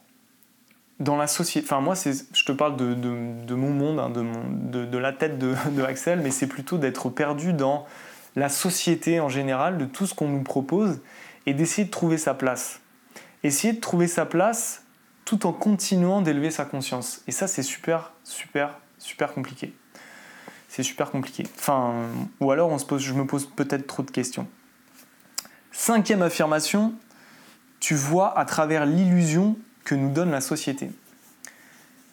dans 1.00 1.16
la 1.16 1.26
société. 1.26 1.66
Enfin, 1.66 1.80
moi, 1.80 1.94
je 1.96 2.44
te 2.44 2.52
parle 2.52 2.76
de, 2.76 2.94
de, 2.94 3.54
mon 3.54 3.70
monde, 3.70 3.98
hein, 3.98 4.10
de, 4.10 4.20
mon, 4.20 4.44
de, 4.48 4.98
la 4.98 5.12
tête 5.12 5.38
de, 5.38 5.82
Axel, 5.82 6.20
mais 6.20 6.30
c'est 6.30 6.46
plutôt 6.46 6.78
d'être 6.78 7.10
perdu 7.10 7.52
dans 7.52 7.86
la 8.36 8.48
société 8.48 9.18
en 9.18 9.28
général, 9.28 9.76
de 9.78 9.86
tout 9.86 10.06
ce 10.06 10.14
qu'on 10.14 10.28
nous 10.28 10.42
propose 10.42 11.00
et 11.46 11.54
d'essayer 11.54 11.86
de 11.86 11.90
trouver 11.90 12.18
sa 12.18 12.34
place 12.34 12.80
essayer 13.44 13.74
de 13.74 13.80
trouver 13.80 14.08
sa 14.08 14.26
place 14.26 14.82
tout 15.24 15.46
en 15.46 15.52
continuant 15.52 16.22
d'élever 16.22 16.50
sa 16.50 16.64
conscience. 16.64 17.22
Et 17.28 17.32
ça, 17.32 17.46
c'est 17.46 17.62
super, 17.62 18.12
super, 18.24 18.78
super 18.98 19.32
compliqué. 19.32 19.72
C'est 20.74 20.82
super 20.82 21.12
compliqué. 21.12 21.46
Enfin, 21.56 22.08
ou 22.40 22.50
alors 22.50 22.68
on 22.68 22.78
se 22.78 22.84
pose, 22.84 23.00
je 23.00 23.12
me 23.12 23.24
pose 23.24 23.46
peut-être 23.46 23.86
trop 23.86 24.02
de 24.02 24.10
questions. 24.10 24.48
Cinquième 25.70 26.20
affirmation, 26.20 26.94
tu 27.78 27.94
vois 27.94 28.36
à 28.36 28.44
travers 28.44 28.84
l'illusion 28.84 29.56
que 29.84 29.94
nous 29.94 30.10
donne 30.10 30.32
la 30.32 30.40
société. 30.40 30.90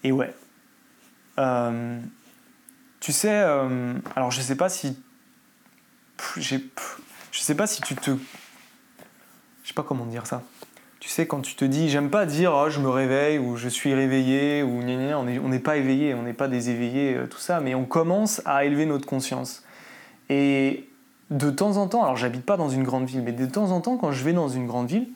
Et 0.04 0.12
ouais. 0.12 0.36
Euh, 1.40 2.00
tu 3.00 3.12
sais, 3.12 3.34
euh, 3.34 3.96
alors 4.16 4.30
je 4.30 4.42
sais 4.42 4.56
pas 4.56 4.70
si. 4.70 4.96
Je 6.38 6.60
sais 7.32 7.56
pas 7.56 7.66
si 7.66 7.82
tu 7.82 7.96
te. 7.96 8.12
Je 9.64 9.68
sais 9.70 9.74
pas 9.74 9.82
comment 9.82 10.06
dire 10.06 10.28
ça. 10.28 10.44
Tu 11.02 11.10
sais, 11.10 11.26
quand 11.26 11.42
tu 11.42 11.56
te 11.56 11.66
dis, 11.66 11.90
j'aime 11.90 12.12
pas 12.12 12.28
dire 12.28 12.54
oh, 12.56 12.70
je 12.70 12.80
me 12.80 12.88
réveille 12.88 13.40
ou 13.40 13.58
je 13.58 13.68
suis 13.68 13.92
réveillé 13.92 14.62
ou 14.62 14.82
on 14.84 15.50
n'est 15.50 15.60
pas 15.60 15.78
éveillé, 15.78 16.14
on 16.14 16.22
n'est 16.22 16.32
pas 16.32 16.48
des 16.48 16.70
éveillés, 16.70 17.16
euh, 17.16 17.26
tout 17.26 17.40
ça, 17.40 17.60
mais 17.60 17.74
on 17.74 17.86
commence 17.86 18.40
à 18.46 18.66
élever 18.66 18.86
notre 18.86 19.08
conscience. 19.08 19.64
Et 20.30 20.88
de 21.32 21.50
temps 21.50 21.78
en 21.78 21.88
temps, 21.88 22.04
alors 22.04 22.18
j'habite 22.18 22.46
pas 22.46 22.56
dans 22.56 22.70
une 22.70 22.84
grande 22.84 23.06
ville, 23.06 23.24
mais 23.24 23.32
de 23.32 23.48
temps 23.48 23.72
en 23.72 23.82
temps, 23.82 23.98
quand 23.98 24.12
je 24.12 24.24
vais 24.24 24.32
dans 24.32 24.48
une 24.48 24.68
grande 24.68 24.88
ville, 24.88 25.08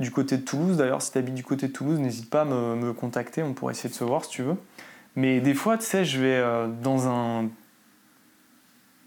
du 0.00 0.10
côté 0.10 0.38
de 0.38 0.42
Toulouse. 0.42 0.78
D'ailleurs, 0.78 1.02
si 1.02 1.12
tu 1.12 1.18
habites 1.18 1.34
du 1.34 1.44
côté 1.44 1.68
de 1.68 1.72
Toulouse, 1.72 1.98
n'hésite 2.00 2.30
pas 2.30 2.42
à 2.42 2.44
me, 2.46 2.94
contacter, 2.94 3.42
on 3.42 3.52
pourrait 3.52 3.72
essayer 3.74 3.90
de 3.90 3.94
se 3.94 4.04
voir 4.04 4.24
si 4.24 4.30
tu 4.30 4.42
veux. 4.42 4.56
Mais 5.14 5.40
des 5.40 5.52
fois, 5.52 5.76
tu 5.76 5.84
sais, 5.84 6.06
je 6.06 6.20
vais 6.22 6.36
euh, 6.36 6.68
dans 6.82 7.06
un 7.06 7.50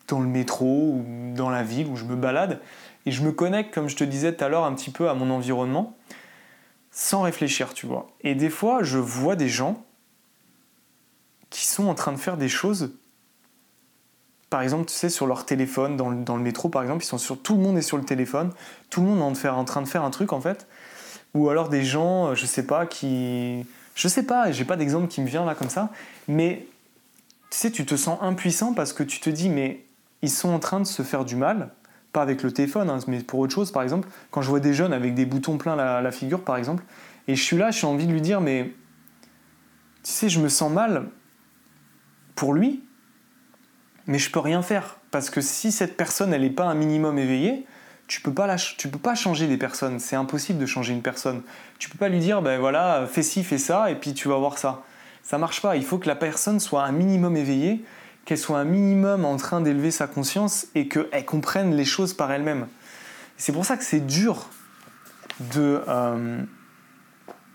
dans 0.07 0.19
le 0.19 0.27
métro 0.27 0.65
ou 0.65 1.05
dans 1.35 1.49
la 1.49 1.63
ville 1.63 1.87
où 1.87 1.95
je 1.95 2.03
me 2.03 2.17
balade 2.17 2.59
et 3.05 3.11
je 3.11 3.23
me 3.23 3.31
connecte, 3.31 3.73
comme 3.73 3.89
je 3.89 3.95
te 3.95 4.03
disais 4.03 4.33
tout 4.33 4.43
à 4.43 4.49
l'heure, 4.49 4.63
un 4.63 4.73
petit 4.73 4.91
peu 4.91 5.09
à 5.09 5.13
mon 5.13 5.29
environnement 5.29 5.97
sans 6.93 7.21
réfléchir, 7.21 7.73
tu 7.73 7.85
vois. 7.85 8.07
Et 8.19 8.35
des 8.35 8.49
fois, 8.49 8.83
je 8.83 8.97
vois 8.97 9.37
des 9.37 9.47
gens 9.47 9.85
qui 11.49 11.65
sont 11.65 11.87
en 11.87 11.95
train 11.95 12.11
de 12.11 12.17
faire 12.17 12.35
des 12.35 12.49
choses 12.49 12.91
par 14.51 14.61
exemple, 14.61 14.87
tu 14.87 14.93
sais, 14.93 15.09
sur 15.09 15.27
leur 15.27 15.45
téléphone, 15.45 15.95
dans 15.95 16.09
le, 16.09 16.43
métro, 16.43 16.67
par 16.67 16.81
exemple, 16.81 17.05
ils 17.05 17.07
sont 17.07 17.17
sur, 17.17 17.41
tout 17.41 17.55
le 17.55 17.61
monde 17.61 17.77
est 17.77 17.81
sur 17.81 17.95
le 17.95 18.03
téléphone, 18.03 18.51
tout 18.89 18.99
le 18.99 19.07
monde 19.07 19.37
est 19.37 19.47
en, 19.47 19.63
train 19.63 19.81
de 19.81 19.87
faire 19.87 20.03
un 20.03 20.09
truc, 20.09 20.33
en 20.33 20.41
fait. 20.41 20.67
Ou 21.33 21.49
alors 21.49 21.69
des 21.69 21.85
gens, 21.85 22.27
euh, 22.27 22.35
je 22.35 22.45
sais 22.45 22.67
pas, 22.67 22.85
qui... 22.85 23.65
Je 23.95 24.09
sais 24.09 24.23
pas, 24.23 24.51
j'ai 24.51 24.65
pas 24.65 24.75
d'exemple 24.75 25.07
qui 25.07 25.21
me 25.21 25.27
vient 25.27 25.45
là 25.45 25.55
comme 25.55 25.69
ça, 25.69 25.89
mais 26.27 26.67
tu 27.49 27.57
sais, 27.59 27.71
tu 27.71 27.85
te 27.85 27.95
sens 27.95 28.19
impuissant 28.21 28.73
parce 28.73 28.91
que 28.91 29.03
tu 29.03 29.21
te 29.21 29.29
dis, 29.29 29.47
mais 29.47 29.85
ils 30.21 30.29
sont 30.29 30.49
en 30.49 30.59
train 30.59 30.81
de 30.81 30.85
se 30.85 31.01
faire 31.01 31.23
du 31.23 31.37
mal, 31.37 31.69
pas 32.13 32.21
avec 32.21 32.43
le 32.43 32.51
téléphone, 32.51 32.89
hein, 32.89 32.99
mais 33.07 33.19
pour 33.19 33.39
autre 33.39 33.53
chose, 33.53 33.71
par 33.71 33.83
exemple, 33.83 34.07
quand 34.31 34.41
je 34.41 34.49
vois 34.49 34.59
des 34.59 34.73
jeunes 34.73 34.93
avec 34.93 35.13
des 35.13 35.25
boutons 35.25 35.57
pleins 35.57 35.75
la, 35.75 36.01
la 36.01 36.11
figure, 36.11 36.43
par 36.43 36.57
exemple, 36.57 36.83
et 37.27 37.35
je 37.35 37.43
suis 37.43 37.57
là, 37.57 37.71
j'ai 37.71 37.87
envie 37.87 38.07
de 38.07 38.11
lui 38.11 38.21
dire, 38.21 38.41
mais 38.41 38.73
tu 40.03 40.11
sais, 40.11 40.29
je 40.29 40.39
me 40.39 40.49
sens 40.49 40.71
mal 40.71 41.07
pour 42.35 42.53
lui, 42.53 42.83
mais 44.07 44.17
je 44.17 44.31
peux 44.31 44.39
rien 44.39 44.61
faire. 44.61 44.97
Parce 45.11 45.29
que 45.29 45.41
si 45.41 45.71
cette 45.71 45.95
personne, 45.95 46.33
elle 46.33 46.41
n'est 46.41 46.49
pas 46.49 46.65
un 46.65 46.73
minimum 46.73 47.17
éveillée, 47.19 47.65
tu 48.07 48.21
peux 48.21 48.33
peux 48.33 48.99
pas 48.99 49.15
changer 49.15 49.47
des 49.47 49.57
personnes. 49.57 49.99
C'est 49.99 50.15
impossible 50.15 50.59
de 50.59 50.65
changer 50.65 50.93
une 50.93 51.01
personne. 51.01 51.43
Tu 51.79 51.89
peux 51.89 51.97
pas 51.97 52.09
lui 52.09 52.19
dire, 52.19 52.41
ben 52.41 52.59
voilà, 52.59 53.05
fais 53.09 53.23
ci, 53.23 53.43
fais 53.43 53.57
ça, 53.57 53.89
et 53.89 53.95
puis 53.95 54.13
tu 54.13 54.27
vas 54.27 54.37
voir 54.37 54.57
ça. 54.57 54.83
Ça 55.23 55.37
marche 55.37 55.61
pas. 55.61 55.77
Il 55.77 55.85
faut 55.85 55.97
que 55.97 56.07
la 56.07 56.15
personne 56.15 56.59
soit 56.59 56.83
un 56.83 56.91
minimum 56.91 57.37
éveillée, 57.37 57.85
qu'elle 58.31 58.37
soit 58.37 58.59
un 58.59 58.63
minimum 58.63 59.25
en 59.25 59.35
train 59.35 59.59
d'élever 59.59 59.91
sa 59.91 60.07
conscience 60.07 60.67
et 60.73 60.87
qu'elle 60.87 61.25
comprenne 61.25 61.75
les 61.75 61.83
choses 61.83 62.13
par 62.13 62.31
elle-même. 62.31 62.65
C'est 63.35 63.51
pour 63.51 63.65
ça 63.65 63.75
que 63.75 63.83
c'est 63.83 63.99
dur 63.99 64.47
de, 65.53 65.81
euh, 65.85 66.41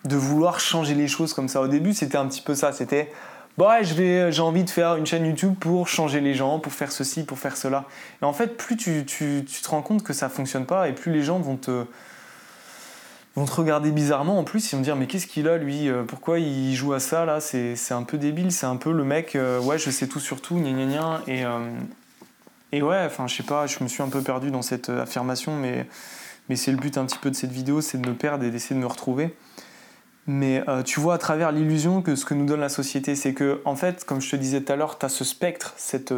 de 0.05 0.17
vouloir 0.17 0.61
changer 0.61 0.95
les 0.95 1.09
choses 1.09 1.33
comme 1.33 1.49
ça. 1.49 1.63
Au 1.63 1.67
début, 1.67 1.95
c'était 1.95 2.19
un 2.19 2.27
petit 2.27 2.43
peu 2.43 2.55
ça. 2.55 2.73
C'était 2.73 3.11
bon, 3.57 3.71
ouais, 3.71 3.85
j'ai 3.85 4.43
envie 4.43 4.65
de 4.65 4.69
faire 4.69 4.97
une 4.97 5.07
chaîne 5.07 5.25
YouTube 5.25 5.55
pour 5.59 5.89
changer 5.89 6.21
les 6.21 6.35
gens, 6.35 6.59
pour 6.59 6.75
faire 6.75 6.93
ceci, 6.93 7.25
pour 7.25 7.39
faire 7.39 7.57
cela. 7.57 7.87
Et 8.21 8.27
en 8.27 8.35
fait, 8.35 8.59
plus 8.59 8.77
tu, 8.77 9.07
tu, 9.07 9.47
tu 9.49 9.63
te 9.63 9.69
rends 9.71 9.81
compte 9.81 10.03
que 10.03 10.13
ça 10.13 10.29
fonctionne 10.29 10.67
pas, 10.67 10.91
et 10.91 10.93
plus 10.93 11.11
les 11.11 11.23
gens 11.23 11.39
vont 11.39 11.57
te, 11.57 11.87
vont 13.37 13.45
te 13.45 13.53
regarder 13.53 13.91
bizarrement. 13.91 14.39
En 14.39 14.45
plus, 14.45 14.73
ils 14.73 14.77
vont 14.77 14.83
dire, 14.83 14.97
mais 14.97 15.07
qu'est-ce 15.07 15.27
qu'il 15.27 15.47
a, 15.47 15.59
lui 15.59 15.89
euh, 15.89 16.03
Pourquoi 16.03 16.39
il 16.39 16.75
joue 16.75 16.95
à 16.95 17.01
ça, 17.01 17.27
là 17.27 17.41
C'est 17.41 17.93
un 17.93 18.03
peu 18.03 18.17
débile, 18.17 18.51
c'est 18.51 18.67
un 18.67 18.77
peu 18.77 18.93
le 18.93 19.05
mec, 19.05 19.37
euh, 19.37 19.61
ouais, 19.61 19.79
je 19.79 19.91
sais 19.91 20.09
tout 20.09 20.21
sur 20.21 20.41
tout, 20.41 20.57
gna 20.57 20.73
gna 20.73 20.87
gna. 20.87 21.23
Et, 21.27 21.45
euh, 21.45 21.71
et 22.73 22.83
ouais, 22.83 23.03
enfin, 23.05 23.27
je 23.27 23.37
sais 23.37 23.43
pas, 23.43 23.67
je 23.67 23.85
me 23.85 23.89
suis 23.89 24.03
un 24.03 24.09
peu 24.09 24.23
perdu 24.23 24.51
dans 24.51 24.63
cette 24.63 24.89
affirmation, 24.89 25.55
mais, 25.55 25.87
mais 26.49 26.57
c'est 26.57 26.71
le 26.71 26.79
but 26.79 26.97
un 26.97 27.05
petit 27.05 27.19
peu 27.19 27.31
de 27.31 27.37
cette 27.37 27.53
vidéo, 27.53 27.83
c'est 27.83 28.01
de 28.01 28.09
me 28.09 28.15
perdre 28.15 28.43
et 28.45 28.51
d'essayer 28.51 28.75
de 28.75 28.81
me 28.81 28.87
retrouver. 28.87 29.37
Mais 30.27 30.65
tu 30.85 30.99
vois 30.99 31.15
à 31.15 31.19
travers 31.19 31.53
l'illusion 31.53 32.03
que 32.03 32.17
ce 32.17 32.25
que 32.25 32.35
nous 32.35 32.47
donne 32.47 32.59
la 32.59 32.69
société, 32.69 33.15
c'est 33.15 33.33
que, 33.33 33.61
en 33.65 33.77
fait, 33.77 34.05
comme 34.05 34.21
je 34.21 34.29
te 34.29 34.35
disais 34.35 34.61
tout 34.61 34.73
à 34.73 34.77
l'heure, 34.77 34.99
tu 34.99 35.07
as 35.07 35.09
ce 35.09 35.23
spectre, 35.23 35.73
cette, 35.77 36.13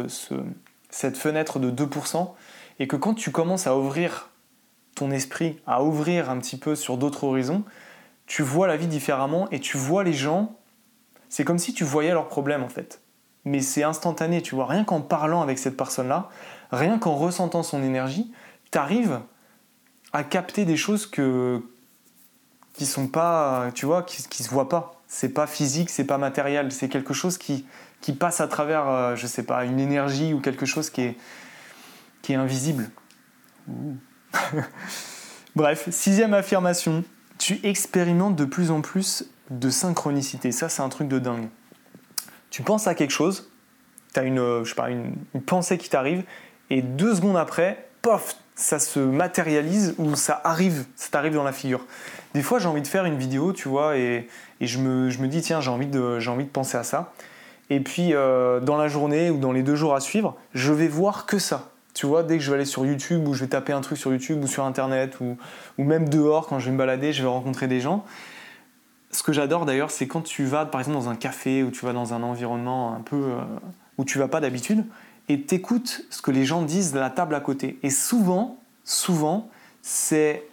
cette 0.89 1.15
fenêtre 1.15 1.59
de 1.59 1.69
2%, 1.69 2.31
et 2.79 2.87
que 2.87 2.95
quand 2.95 3.13
tu 3.13 3.29
commences 3.29 3.67
à 3.67 3.77
ouvrir 3.77 4.28
esprit, 5.11 5.59
à 5.65 5.83
ouvrir 5.83 6.29
un 6.29 6.37
petit 6.39 6.57
peu 6.57 6.75
sur 6.75 6.97
d'autres 6.97 7.23
horizons, 7.23 7.63
tu 8.25 8.43
vois 8.43 8.67
la 8.67 8.77
vie 8.77 8.87
différemment 8.87 9.49
et 9.51 9.59
tu 9.59 9.77
vois 9.77 10.03
les 10.03 10.13
gens, 10.13 10.55
c'est 11.29 11.43
comme 11.43 11.59
si 11.59 11.73
tu 11.73 11.83
voyais 11.83 12.11
leurs 12.11 12.27
problèmes 12.27 12.63
en 12.63 12.69
fait. 12.69 13.01
Mais 13.45 13.61
c'est 13.61 13.83
instantané, 13.83 14.41
tu 14.41 14.55
vois, 14.55 14.67
rien 14.67 14.83
qu'en 14.83 15.01
parlant 15.01 15.41
avec 15.41 15.57
cette 15.57 15.77
personne-là, 15.77 16.29
rien 16.71 16.99
qu'en 16.99 17.15
ressentant 17.15 17.63
son 17.63 17.81
énergie, 17.81 18.31
tu 18.71 18.77
arrives 18.77 19.21
à 20.13 20.23
capter 20.23 20.65
des 20.65 20.77
choses 20.77 21.05
que, 21.05 21.63
qui 22.73 22.85
sont 22.85 23.07
pas, 23.07 23.71
tu 23.73 23.85
vois, 23.85 24.03
qui, 24.03 24.21
qui 24.27 24.43
se 24.43 24.49
voient 24.49 24.69
pas. 24.69 25.01
C'est 25.07 25.29
pas 25.29 25.47
physique, 25.47 25.89
c'est 25.89 26.05
pas 26.05 26.17
matériel, 26.17 26.71
c'est 26.71 26.89
quelque 26.89 27.13
chose 27.13 27.37
qui, 27.37 27.65
qui 28.01 28.13
passe 28.13 28.41
à 28.41 28.47
travers, 28.47 28.87
euh, 28.87 29.15
je 29.15 29.27
sais 29.27 29.43
pas, 29.43 29.65
une 29.65 29.79
énergie 29.79 30.33
ou 30.33 30.39
quelque 30.39 30.65
chose 30.65 30.89
qui 30.89 31.01
est, 31.01 31.17
qui 32.21 32.33
est 32.33 32.35
invisible. 32.35 32.89
Bref, 35.55 35.89
sixième 35.91 36.33
affirmation, 36.33 37.03
tu 37.37 37.59
expérimentes 37.63 38.35
de 38.35 38.45
plus 38.45 38.71
en 38.71 38.81
plus 38.81 39.25
de 39.49 39.69
synchronicité. 39.69 40.51
Ça, 40.51 40.69
c'est 40.69 40.81
un 40.81 40.89
truc 40.89 41.07
de 41.07 41.19
dingue. 41.19 41.47
Tu 42.49 42.61
penses 42.61 42.87
à 42.87 42.95
quelque 42.95 43.11
chose, 43.11 43.51
tu 44.13 44.19
as 44.19 44.23
une, 44.23 44.39
euh, 44.39 44.63
je 44.63 44.73
une 44.89 45.41
pensée 45.41 45.77
qui 45.77 45.89
t'arrive, 45.89 46.23
et 46.69 46.81
deux 46.81 47.15
secondes 47.15 47.37
après, 47.37 47.89
pof, 48.01 48.35
ça 48.55 48.77
se 48.79 48.99
matérialise 48.99 49.95
ou 49.97 50.15
ça 50.15 50.39
arrive, 50.43 50.85
ça 50.95 51.09
t'arrive 51.11 51.33
dans 51.33 51.43
la 51.43 51.53
figure. 51.53 51.85
Des 52.33 52.41
fois, 52.41 52.59
j'ai 52.59 52.67
envie 52.67 52.81
de 52.81 52.87
faire 52.87 53.05
une 53.05 53.17
vidéo, 53.17 53.53
tu 53.53 53.69
vois, 53.69 53.97
et, 53.97 54.27
je, 54.61 54.77
me, 54.79 55.09
je, 55.09 55.19
me, 55.19 55.27
dis, 55.27 55.41
tiens, 55.41 55.61
j'ai 55.61 55.71
envie, 55.71 55.87
de, 55.87 56.19
envie 56.27 56.43
de 56.43 56.49
penser 56.49 56.77
à 56.77 56.83
ça. 56.83 57.13
Et 57.69 57.79
puis, 57.79 58.13
euh, 58.13 58.59
dans 58.59 58.77
la 58.77 58.87
journée 58.87 59.29
ou 59.29 59.37
dans 59.37 59.51
les 59.51 59.63
deux 59.63 59.75
jours 59.75 59.95
à 59.95 59.99
suivre, 59.99 60.35
je 60.53 60.73
vais 60.73 60.87
voir 60.87 61.25
que 61.25 61.39
ça. 61.39 61.71
Tu 61.99 62.05
vois, 62.05 62.23
dès 62.23 62.37
que 62.37 62.43
je 62.45 62.49
vais 62.49 62.55
aller 62.55 62.65
sur 62.65 62.85
YouTube 62.85 63.27
ou 63.27 63.33
je 63.33 63.41
vais 63.41 63.49
taper 63.49 63.73
un 63.73 63.81
truc 63.81 63.97
sur 63.97 64.09
YouTube 64.13 64.41
ou 64.41 64.47
sur 64.47 64.63
Internet 64.63 65.19
ou, 65.19 65.35
ou 65.77 65.83
même 65.83 66.07
dehors, 66.07 66.47
quand 66.47 66.57
je 66.57 66.67
vais 66.67 66.71
me 66.71 66.77
balader, 66.77 67.11
je 67.11 67.21
vais 67.21 67.27
rencontrer 67.27 67.67
des 67.67 67.81
gens. 67.81 68.05
Ce 69.11 69.21
que 69.21 69.33
j'adore 69.33 69.65
d'ailleurs, 69.65 69.91
c'est 69.91 70.07
quand 70.07 70.21
tu 70.21 70.45
vas, 70.45 70.65
par 70.65 70.79
exemple, 70.79 70.95
dans 70.95 71.09
un 71.09 71.17
café 71.17 71.61
ou 71.61 71.71
tu 71.71 71.85
vas 71.85 71.91
dans 71.91 72.13
un 72.13 72.23
environnement 72.23 72.95
un 72.95 73.01
peu 73.01 73.17
euh, 73.17 73.41
où 73.97 74.05
tu 74.05 74.17
vas 74.17 74.29
pas 74.29 74.39
d'habitude, 74.39 74.85
et 75.27 75.41
t'écoutes 75.41 76.05
ce 76.09 76.21
que 76.21 76.31
les 76.31 76.45
gens 76.45 76.61
disent 76.61 76.93
de 76.93 76.99
la 76.99 77.09
table 77.09 77.35
à 77.35 77.41
côté. 77.41 77.77
Et 77.83 77.89
souvent, 77.89 78.57
souvent, 78.85 79.49
c'est 79.81 80.47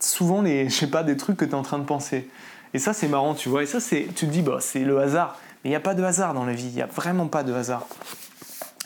souvent 0.00 0.42
les, 0.42 0.68
je 0.68 0.84
pas, 0.86 1.04
des 1.04 1.16
trucs 1.16 1.36
que 1.36 1.44
tu 1.44 1.52
es 1.52 1.54
en 1.54 1.62
train 1.62 1.78
de 1.78 1.84
penser. 1.84 2.28
Et 2.74 2.80
ça, 2.80 2.92
c'est 2.92 3.06
marrant, 3.06 3.34
tu 3.34 3.48
vois. 3.48 3.62
Et 3.62 3.66
ça, 3.66 3.78
c'est, 3.78 4.08
tu 4.16 4.26
te 4.26 4.32
dis, 4.32 4.42
bah, 4.42 4.58
c'est 4.58 4.80
le 4.80 4.98
hasard. 4.98 5.38
Mais 5.62 5.70
il 5.70 5.72
n'y 5.72 5.76
a 5.76 5.80
pas 5.80 5.94
de 5.94 6.02
hasard 6.02 6.34
dans 6.34 6.44
la 6.44 6.54
vie. 6.54 6.66
Il 6.66 6.74
n'y 6.74 6.82
a 6.82 6.86
vraiment 6.86 7.28
pas 7.28 7.44
de 7.44 7.52
hasard. 7.52 7.86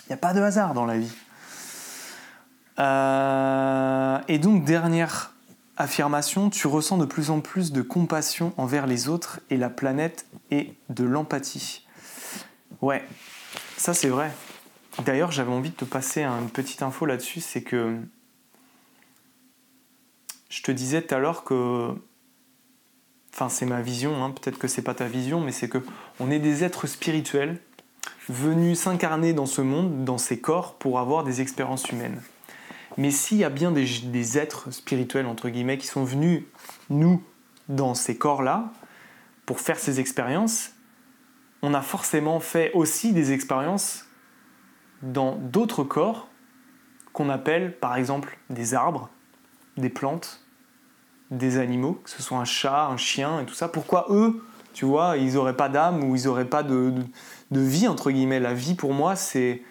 Il 0.04 0.10
n'y 0.10 0.14
a 0.14 0.18
pas 0.18 0.34
de 0.34 0.42
hasard 0.42 0.74
dans 0.74 0.84
la 0.84 0.98
vie. 0.98 1.16
Euh, 2.80 4.18
et 4.28 4.38
donc, 4.38 4.64
dernière 4.64 5.34
affirmation, 5.76 6.50
tu 6.50 6.66
ressens 6.66 6.98
de 6.98 7.04
plus 7.04 7.30
en 7.30 7.40
plus 7.40 7.72
de 7.72 7.82
compassion 7.82 8.52
envers 8.56 8.86
les 8.86 9.08
autres 9.08 9.40
et 9.50 9.56
la 9.56 9.70
planète 9.70 10.26
et 10.50 10.74
de 10.88 11.04
l'empathie. 11.04 11.86
Ouais, 12.80 13.04
ça 13.76 13.94
c'est 13.94 14.08
vrai. 14.08 14.32
D'ailleurs, 15.04 15.32
j'avais 15.32 15.52
envie 15.52 15.70
de 15.70 15.76
te 15.76 15.84
passer 15.84 16.24
une 16.24 16.50
petite 16.50 16.82
info 16.82 17.06
là-dessus, 17.06 17.40
c'est 17.40 17.62
que 17.62 17.96
je 20.48 20.62
te 20.62 20.70
disais 20.70 21.00
tout 21.00 21.14
à 21.14 21.18
l'heure 21.18 21.44
que, 21.44 21.90
enfin 23.32 23.48
c'est 23.48 23.66
ma 23.66 23.80
vision, 23.80 24.22
hein, 24.22 24.30
peut-être 24.30 24.58
que 24.58 24.68
c'est 24.68 24.82
pas 24.82 24.94
ta 24.94 25.06
vision, 25.06 25.40
mais 25.40 25.52
c'est 25.52 25.68
que 25.68 25.78
on 26.18 26.30
est 26.30 26.40
des 26.40 26.64
êtres 26.64 26.86
spirituels 26.86 27.58
venus 28.28 28.80
s'incarner 28.80 29.32
dans 29.32 29.46
ce 29.46 29.62
monde, 29.62 30.04
dans 30.04 30.18
ces 30.18 30.40
corps, 30.40 30.74
pour 30.74 30.98
avoir 30.98 31.24
des 31.24 31.40
expériences 31.40 31.88
humaines. 31.90 32.20
Mais 32.96 33.10
s'il 33.10 33.38
y 33.38 33.44
a 33.44 33.50
bien 33.50 33.70
des, 33.70 34.38
êtres 34.38 34.70
spirituels, 34.72 35.26
entre 35.26 35.48
guillemets, 35.48 35.78
qui 35.78 35.86
sont 35.86 36.04
venus, 36.04 36.44
nous, 36.88 37.22
dans 37.68 37.94
ces 37.94 38.16
corps-là, 38.16 38.72
pour 39.46 39.60
faire 39.60 39.78
ces 39.78 40.00
expériences, 40.00 40.72
on 41.62 41.74
a 41.74 41.82
forcément 41.82 42.40
fait 42.40 42.72
aussi 42.72 43.12
des 43.12 43.32
expériences 43.32 44.06
dans 45.02 45.36
d'autres 45.36 45.84
corps 45.84 46.28
qu'on 47.12 47.28
appelle 47.28 47.76
par 47.78 47.96
exemple 47.96 48.38
des 48.50 48.74
arbres, 48.74 49.10
des 49.76 49.88
plantes, 49.88 50.44
des 51.30 51.58
animaux, 51.58 52.00
que 52.04 52.10
ce 52.10 52.22
soit 52.22 52.38
un 52.38 52.44
chat, 52.44 52.86
un 52.86 52.96
chien 52.96 53.40
et 53.40 53.46
tout 53.46 53.54
ça. 53.54 53.68
Pourquoi 53.68 54.06
eux, 54.10 54.44
tu 54.72 54.84
vois, 54.84 55.16
ils 55.16 55.34
n'auraient 55.34 55.56
pas 55.56 55.68
d'âme 55.68 56.04
ou 56.04 56.16
ils 56.16 56.24
n'auraient 56.24 56.44
pas 56.48 56.62
de, 56.62 56.92
de, 57.50 57.60
vie, 57.60 57.88
entre 57.88 58.10
guillemets? 58.10 58.40
La 58.40 58.54
vie 58.54 58.74
pour 58.74 58.92
moi, 58.92 59.16
c'est 59.16 59.62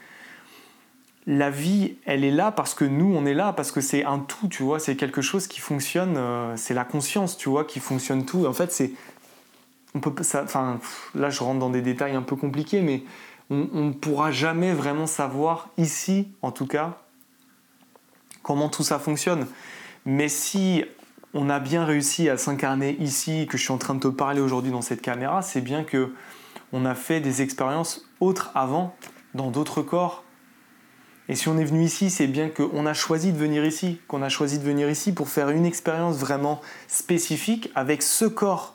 la 1.30 1.52
vie, 1.52 1.94
elle 2.06 2.24
est 2.24 2.32
là 2.32 2.52
parce 2.52 2.74
que 2.74 2.84
nous, 2.84 3.14
on 3.16 3.24
est 3.28 3.36
là, 3.36 3.54
parce 3.54 3.72
que 3.72 3.82
c'est 3.82 4.04
un 4.04 4.18
tout, 4.18 4.48
tu 4.48 4.64
vois, 4.64 4.80
c'est 4.80 4.96
quelque 4.96 5.22
chose 5.22 5.46
qui 5.46 5.60
fonctionne, 5.60 6.18
euh, 6.18 6.58
c'est 6.58 6.74
la 6.74 6.84
conscience, 6.84 7.38
tu 7.38 7.50
vois, 7.50 7.66
qui 7.66 7.80
fonctionne 7.80 8.26
tout. 8.26 8.48
En 8.48 8.54
fait, 8.54 8.72
c'est. 8.72 8.92
On 9.94 10.00
peut, 10.00 10.12
là, 11.14 11.30
je 11.30 11.44
rentre 11.44 11.60
dans 11.60 11.70
des 11.70 11.84
détails 11.84 12.16
un 12.16 12.24
peu 12.24 12.36
compliqués, 12.36 12.82
mais 12.82 13.04
on 13.52 13.86
ne 13.86 13.92
pourra 13.92 14.32
jamais 14.32 14.74
vraiment 14.74 15.06
savoir, 15.06 15.70
ici, 15.78 16.30
en 16.42 16.52
tout 16.52 16.66
cas, 16.66 16.98
comment 18.42 18.70
tout 18.70 18.84
ça 18.84 18.98
fonctionne. 18.98 19.46
Mais 20.06 20.30
si 20.30 20.84
on 21.36 21.48
a 21.50 21.60
bien 21.60 21.86
réussi 21.86 22.28
à 22.28 22.38
s'incarner 22.38 22.98
ici, 23.00 23.46
que 23.48 23.58
je 23.58 23.64
suis 23.64 23.72
en 23.72 23.78
train 23.78 23.94
de 23.94 24.00
te 24.00 24.08
parler 24.08 24.42
aujourd'hui 24.42 24.72
dans 24.72 24.82
cette 24.82 25.02
caméra, 25.02 25.44
c'est 25.44 25.62
bien 25.62 25.84
que 25.84 26.12
on 26.74 26.86
a 26.86 26.96
fait 26.96 27.20
des 27.20 27.44
expériences 27.44 28.08
autres 28.20 28.52
avant, 28.56 28.96
dans 29.36 29.52
d'autres 29.52 29.84
corps. 29.84 30.24
Et 31.30 31.36
si 31.36 31.48
on 31.48 31.60
est 31.60 31.64
venu 31.64 31.84
ici, 31.84 32.10
c'est 32.10 32.26
bien 32.26 32.50
qu'on 32.50 32.88
a 32.88 32.94
choisi 32.94 33.32
de 33.32 33.38
venir 33.38 33.64
ici, 33.64 34.02
qu'on 34.08 34.24
a 34.24 34.30
choisi 34.30 34.58
de 34.58 34.64
venir 34.64 34.90
ici 34.90 35.14
pour 35.14 35.30
faire 35.30 35.50
une 35.50 35.64
expérience 35.64 36.18
vraiment 36.18 36.60
spécifique 36.88 37.72
avec 37.76 38.02
ce 38.02 38.26
corps, 38.26 38.74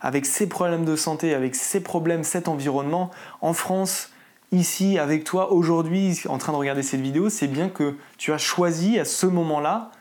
avec 0.00 0.26
ses 0.26 0.48
problèmes 0.48 0.84
de 0.84 0.96
santé, 0.96 1.34
avec 1.34 1.54
ses 1.54 1.80
problèmes, 1.80 2.24
cet 2.24 2.48
environnement, 2.48 3.12
en 3.40 3.52
France, 3.52 4.10
ici, 4.50 4.98
avec 4.98 5.22
toi, 5.22 5.52
aujourd'hui, 5.52 6.20
en 6.28 6.36
train 6.38 6.52
de 6.52 6.58
regarder 6.58 6.82
cette 6.82 7.00
vidéo, 7.00 7.30
c'est 7.30 7.46
bien 7.46 7.68
que 7.68 7.94
tu 8.18 8.32
as 8.32 8.38
choisi 8.38 8.98
à 8.98 9.04
ce 9.04 9.26
moment-là 9.26 9.92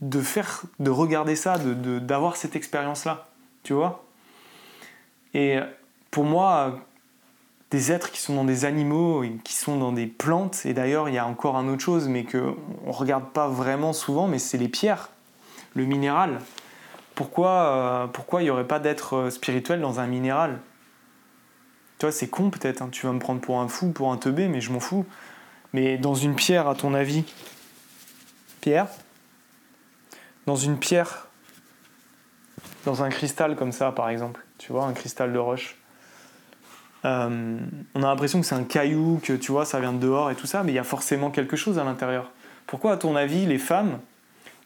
de 0.00 0.20
faire, 0.20 0.62
de 0.80 0.90
regarder 0.90 1.36
ça, 1.36 1.56
d'avoir 1.56 2.36
cette 2.36 2.56
expérience-là, 2.56 3.28
tu 3.62 3.74
vois? 3.74 4.04
Et 5.34 5.58
pour 6.10 6.24
moi, 6.24 6.80
des 7.70 7.92
êtres 7.92 8.10
qui 8.10 8.20
sont 8.20 8.34
dans 8.34 8.44
des 8.44 8.64
animaux, 8.64 9.24
qui 9.44 9.54
sont 9.54 9.76
dans 9.76 9.92
des 9.92 10.06
plantes, 10.06 10.64
et 10.64 10.72
d'ailleurs 10.72 11.08
il 11.08 11.14
y 11.14 11.18
a 11.18 11.26
encore 11.26 11.56
un 11.56 11.68
autre 11.68 11.82
chose, 11.82 12.08
mais 12.08 12.24
qu'on 12.24 12.56
ne 12.86 12.92
regarde 12.92 13.30
pas 13.32 13.48
vraiment 13.48 13.92
souvent, 13.92 14.26
mais 14.26 14.38
c'est 14.38 14.58
les 14.58 14.68
pierres, 14.68 15.10
le 15.74 15.84
minéral. 15.84 16.38
Pourquoi 17.14 17.50
euh, 17.50 18.06
pourquoi 18.06 18.42
il 18.42 18.44
n'y 18.44 18.50
aurait 18.50 18.66
pas 18.66 18.78
d'être 18.78 19.16
euh, 19.16 19.30
spirituel 19.30 19.80
dans 19.80 20.00
un 20.00 20.06
minéral? 20.06 20.60
Tu 21.98 22.06
vois, 22.06 22.12
c'est 22.12 22.28
con 22.28 22.50
peut-être, 22.50 22.80
hein. 22.80 22.88
tu 22.90 23.06
vas 23.06 23.12
me 23.12 23.18
prendre 23.18 23.40
pour 23.40 23.58
un 23.58 23.68
fou, 23.68 23.90
pour 23.90 24.12
un 24.12 24.16
teubé, 24.16 24.48
mais 24.48 24.60
je 24.60 24.72
m'en 24.72 24.80
fous. 24.80 25.04
Mais 25.72 25.98
dans 25.98 26.14
une 26.14 26.36
pierre, 26.36 26.68
à 26.68 26.74
ton 26.74 26.94
avis, 26.94 27.24
pierre? 28.60 28.86
Dans 30.46 30.56
une 30.56 30.78
pierre, 30.78 31.26
dans 32.86 33.02
un 33.02 33.10
cristal 33.10 33.56
comme 33.56 33.72
ça 33.72 33.92
par 33.92 34.08
exemple, 34.08 34.46
tu 34.56 34.72
vois, 34.72 34.86
un 34.86 34.94
cristal 34.94 35.32
de 35.32 35.38
roche? 35.38 35.77
Euh, 37.04 37.58
on 37.94 38.02
a 38.02 38.06
l'impression 38.06 38.40
que 38.40 38.46
c'est 38.46 38.54
un 38.54 38.64
caillou, 38.64 39.20
que 39.22 39.32
tu 39.32 39.52
vois, 39.52 39.64
ça 39.64 39.80
vient 39.80 39.92
de 39.92 39.98
dehors 39.98 40.30
et 40.30 40.34
tout 40.34 40.46
ça, 40.46 40.62
mais 40.62 40.72
il 40.72 40.74
y 40.74 40.80
a 40.80 40.84
forcément 40.84 41.30
quelque 41.30 41.56
chose 41.56 41.78
à 41.78 41.84
l'intérieur. 41.84 42.30
Pourquoi, 42.66 42.92
à 42.92 42.96
ton 42.96 43.16
avis, 43.16 43.46
les 43.46 43.58
femmes, 43.58 43.98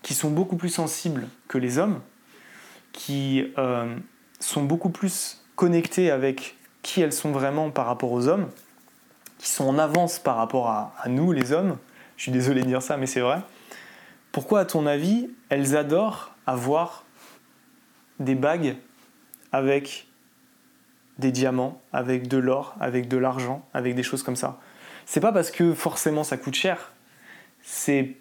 qui 0.02 0.14
sont 0.14 0.30
beaucoup 0.30 0.56
plus 0.56 0.68
sensibles 0.68 1.28
que 1.48 1.58
les 1.58 1.78
hommes, 1.78 2.00
qui 2.92 3.44
euh, 3.58 3.94
sont 4.40 4.62
beaucoup 4.62 4.90
plus 4.90 5.44
connectées 5.56 6.10
avec 6.10 6.56
qui 6.82 7.00
elles 7.00 7.12
sont 7.12 7.30
vraiment 7.30 7.70
par 7.70 7.86
rapport 7.86 8.10
aux 8.10 8.26
hommes, 8.26 8.48
qui 9.38 9.48
sont 9.48 9.64
en 9.64 9.78
avance 9.78 10.18
par 10.18 10.36
rapport 10.36 10.68
à, 10.68 10.94
à 11.00 11.08
nous, 11.08 11.32
les 11.32 11.52
hommes, 11.52 11.76
je 12.16 12.22
suis 12.22 12.32
désolé 12.32 12.62
de 12.62 12.66
dire 12.66 12.82
ça, 12.82 12.96
mais 12.96 13.06
c'est 13.06 13.20
vrai, 13.20 13.40
pourquoi, 14.32 14.60
à 14.60 14.64
ton 14.64 14.86
avis, 14.86 15.30
elles 15.48 15.76
adorent 15.76 16.32
avoir 16.46 17.04
des 18.18 18.34
bagues 18.34 18.76
avec 19.52 20.06
des 21.22 21.32
diamants, 21.32 21.80
avec 21.92 22.28
de 22.28 22.36
l'or, 22.36 22.74
avec 22.80 23.08
de 23.08 23.16
l'argent, 23.16 23.64
avec 23.72 23.94
des 23.94 24.02
choses 24.02 24.22
comme 24.22 24.36
ça. 24.36 24.58
C'est 25.06 25.20
pas 25.20 25.32
parce 25.32 25.50
que 25.50 25.72
forcément 25.72 26.24
ça 26.24 26.36
coûte 26.36 26.54
cher, 26.54 26.92
c'est. 27.62 28.16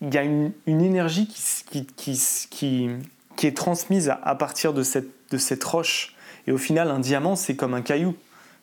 Il 0.00 0.12
y 0.12 0.18
a 0.18 0.22
une, 0.22 0.52
énergie 0.66 1.26
qui, 1.26 1.86
qui, 1.86 2.20
qui, 2.50 3.46
est 3.46 3.56
transmise 3.56 4.12
à, 4.22 4.34
partir 4.34 4.74
de 4.74 4.82
cette, 4.82 5.08
de 5.30 5.38
cette 5.38 5.64
roche. 5.64 6.14
Et 6.46 6.52
au 6.52 6.58
final, 6.58 6.90
un 6.90 6.98
diamant, 6.98 7.36
c'est 7.36 7.56
comme 7.56 7.72
un 7.72 7.80
caillou. 7.80 8.14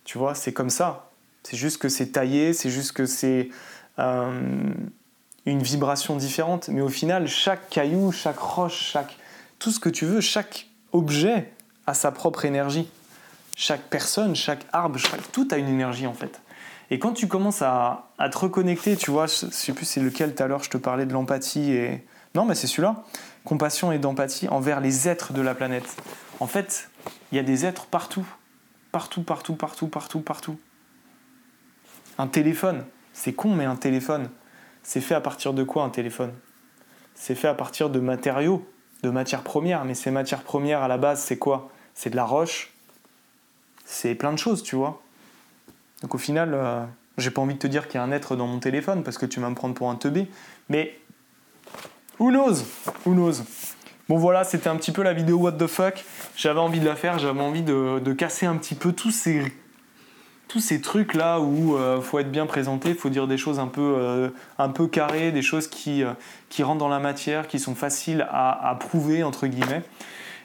Tu 0.04 0.20
vois, 0.20 0.36
c'est 0.36 0.54
comme 0.54 0.70
ça. 0.70 1.10
C'est 1.42 1.58
juste 1.58 1.80
que 1.80 1.90
c'est 1.90 2.08
taillé, 2.08 2.54
c'est 2.54 2.70
juste 2.70 2.92
que 2.92 3.08
c'est 3.08 3.50
euh, 3.98 4.70
une 5.48 5.64
vibration 5.64 6.16
différente. 6.16 6.70
Mais 6.70 6.82
au 6.82 6.90
final, 6.90 7.28
chaque 7.28 7.70
caillou, 7.70 8.12
chaque 8.12 8.38
roche, 8.38 8.92
chaque, 8.92 9.18
tout 9.58 9.72
ce 9.72 9.80
que 9.80 9.90
tu 9.90 10.06
veux, 10.06 10.22
chaque 10.22 10.68
objet 10.92 11.52
a 11.88 11.96
sa 11.96 12.12
propre 12.12 12.46
énergie. 12.46 12.88
Chaque 13.62 13.92
personne, 13.92 14.36
chaque 14.36 14.66
arbre, 14.74 14.98
tout 15.32 15.48
a 15.52 15.58
une 15.58 15.68
énergie 15.68 16.08
en 16.08 16.16
fait. 16.16 16.42
Et 16.90 16.98
quand 16.98 17.14
tu 17.14 17.28
commences 17.28 17.62
à, 17.62 18.10
te 18.18 18.36
reconnecter, 18.36 18.98
tu 18.98 19.12
vois, 19.12 19.28
je 19.28 19.52
sais 19.52 19.72
plus 19.72 19.86
c'est 19.86 20.02
lequel 20.02 20.34
tout 20.34 20.42
à 20.42 20.48
l'heure 20.48 20.64
je 20.64 20.72
te 20.72 20.78
parlais 20.78 21.06
de 21.06 21.14
l'empathie 21.14 21.72
et... 21.72 22.04
Non 22.34 22.44
mais 22.44 22.56
c'est 22.56 22.66
celui-là. 22.66 23.04
Compassion 23.46 23.92
et 23.92 24.00
d'empathie 24.00 24.48
envers 24.48 24.82
les 24.82 25.08
êtres 25.08 25.32
de 25.32 25.42
la 25.44 25.54
planète. 25.54 25.96
En 26.40 26.48
fait, 26.48 26.90
il 27.32 27.36
y 27.36 27.40
a 27.40 27.44
des 27.44 27.64
êtres 27.64 27.86
partout. 27.86 28.26
Partout, 28.92 29.22
partout, 29.22 29.54
partout, 29.54 29.88
partout, 29.88 30.22
partout. 30.22 30.60
Un 32.18 32.26
téléphone. 32.26 32.84
C'est 33.14 33.34
con 33.34 33.54
mais 33.54 33.66
un 33.66 33.76
téléphone. 33.76 34.32
C'est 34.82 35.02
fait 35.02 35.14
à 35.14 35.22
partir 35.22 35.54
de 35.54 35.62
quoi 35.62 35.84
un 35.84 35.90
téléphone? 35.90 36.34
C'est 37.14 37.36
fait 37.36 37.48
à 37.48 37.54
partir 37.54 37.92
de 37.92 38.00
matériaux, 38.00 38.68
de 39.04 39.12
matières 39.12 39.44
premières. 39.44 39.86
Mais 39.86 39.94
ces 39.94 40.10
matières 40.10 40.42
premières 40.42 40.82
à 40.82 40.88
la 40.88 40.98
base, 40.98 41.22
c'est 41.22 41.38
quoi? 41.38 41.70
C'est 41.94 42.10
de 42.10 42.16
la 42.16 42.26
roche, 42.26 42.72
c'est 43.92 44.16
plein 44.16 44.32
de 44.32 44.38
choses, 44.38 44.64
tu 44.64 44.76
vois. 44.76 45.02
Donc 46.02 46.16
au 46.16 46.18
final, 46.18 46.54
euh, 46.54 46.84
j'ai 47.18 47.30
pas 47.30 47.42
envie 47.42 47.56
de 47.56 47.60
te 47.60 47.68
dire 47.68 47.88
qu'il 47.88 47.96
y 47.96 47.98
a 47.98 48.04
un 48.04 48.12
être 48.12 48.36
dans 48.36 48.48
mon 48.48 48.60
téléphone 48.60 49.04
parce 49.04 49.18
que 49.18 49.26
tu 49.26 49.40
vas 49.40 49.50
me 49.50 49.56
prendre 49.56 49.76
pour 49.76 49.90
un 49.90 49.96
teubé, 49.96 50.28
mais 50.70 50.98
who 52.18 52.32
knows? 52.32 52.64
Who 53.06 53.14
knows? 53.14 53.44
Bon 54.08 54.18
voilà, 54.18 54.44
c'était 54.44 54.70
un 54.70 54.78
petit 54.78 54.92
peu 54.92 55.04
la 55.04 55.14
vidéo 55.14 55.38
What 55.38 55.54
the 55.54 55.68
fuck. 55.68 56.04
J'avais 56.36 56.60
envie 56.60 56.80
de 56.80 56.86
la 56.86 56.96
faire, 56.96 57.20
j'avais 57.20 57.42
envie 57.42 57.64
de, 57.64 58.14
casser 58.14 58.46
un 58.46 58.56
petit 58.56 58.76
peu 58.76 58.94
tous 58.94 59.12
ces, 59.12 59.44
tous 60.48 60.62
ces 60.62 60.80
trucs 60.80 61.14
là 61.14 61.40
où 61.40 61.76
euh, 61.76 62.02
faut 62.02 62.18
être 62.20 62.32
bien 62.32 62.46
présenté, 62.46 62.94
faut 62.94 63.10
dire 63.10 63.28
des 63.28 63.38
choses 63.38 63.60
un 63.60 63.68
peu, 63.68 63.96
euh, 63.98 64.30
un 64.58 64.70
peu 64.70 64.88
carrées, 64.88 65.32
des 65.32 65.42
choses 65.42 65.68
qui, 65.68 66.04
qui 66.50 66.64
rentrent 66.64 66.80
dans 66.80 66.88
la 66.88 67.00
matière, 67.00 67.48
qui 67.48 67.60
sont 67.60 67.76
faciles 67.76 68.26
à, 68.32 68.70
à 68.70 68.76
prouver 68.76 69.24
entre 69.24 69.48
guillemets 69.48 69.84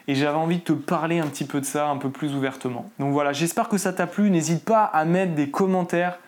et 0.07 0.15
j'avais 0.15 0.37
envie 0.37 0.57
de 0.57 0.63
te 0.63 0.73
parler 0.73 1.19
un 1.19 1.27
petit 1.27 1.45
peu 1.45 1.59
de 1.59 1.65
ça 1.65 1.89
un 1.89 1.97
peu 1.97 2.09
plus 2.09 2.33
ouvertement. 2.33 2.89
Donc 2.99 3.11
voilà, 3.11 3.33
j'espère 3.33 3.67
que 3.69 3.77
ça 3.77 3.91
t'a 3.93 4.07
plu. 4.07 4.29
N'hésite 4.29 4.63
pas 4.63 4.83
à 4.83 5.05
mettre 5.05 5.35
des 5.35 5.49
commentaires 5.49 6.19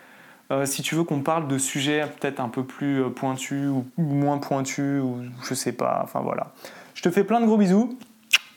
euh, 0.50 0.66
si 0.66 0.82
tu 0.82 0.96
veux 0.96 1.04
qu'on 1.04 1.20
parle 1.20 1.46
de 1.46 1.58
sujets 1.58 2.06
peut-être 2.20 2.40
un 2.40 2.48
peu 2.48 2.64
plus 2.64 3.02
euh, 3.02 3.08
pointus 3.08 3.68
ou, 3.68 3.86
moins 3.96 4.38
pointus 4.38 5.00
ou 5.02 5.18
je 5.48 5.54
sais 5.54 5.72
pas. 5.72 6.00
Enfin 6.02 6.20
voilà. 6.20 6.52
Je 6.94 7.02
te 7.02 7.10
fais 7.10 7.24
plein 7.24 7.40
de 7.40 7.46
gros 7.46 7.56
bisous. 7.56 7.98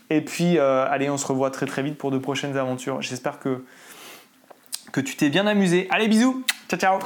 Et 0.09 0.21
puis 0.21 0.57
euh, 0.57 0.86
allez, 0.89 1.09
on 1.09 1.17
se 1.17 1.25
revoit 1.25 1.51
très 1.51 1.65
très 1.65 1.83
vite 1.83 1.97
pour 1.97 2.12
de 2.12 2.17
prochaines 2.17 2.57
aventures. 2.57 3.01
J'espère 3.01 3.39
que, 3.39 3.63
que 4.91 5.01
tu 5.01 5.15
t'es 5.15 5.29
bien 5.29 5.47
amusé. 5.47 5.88
Allez, 5.91 6.07
bisous. 6.07 6.43
Ciao 6.67 6.79
ciao. 6.79 6.99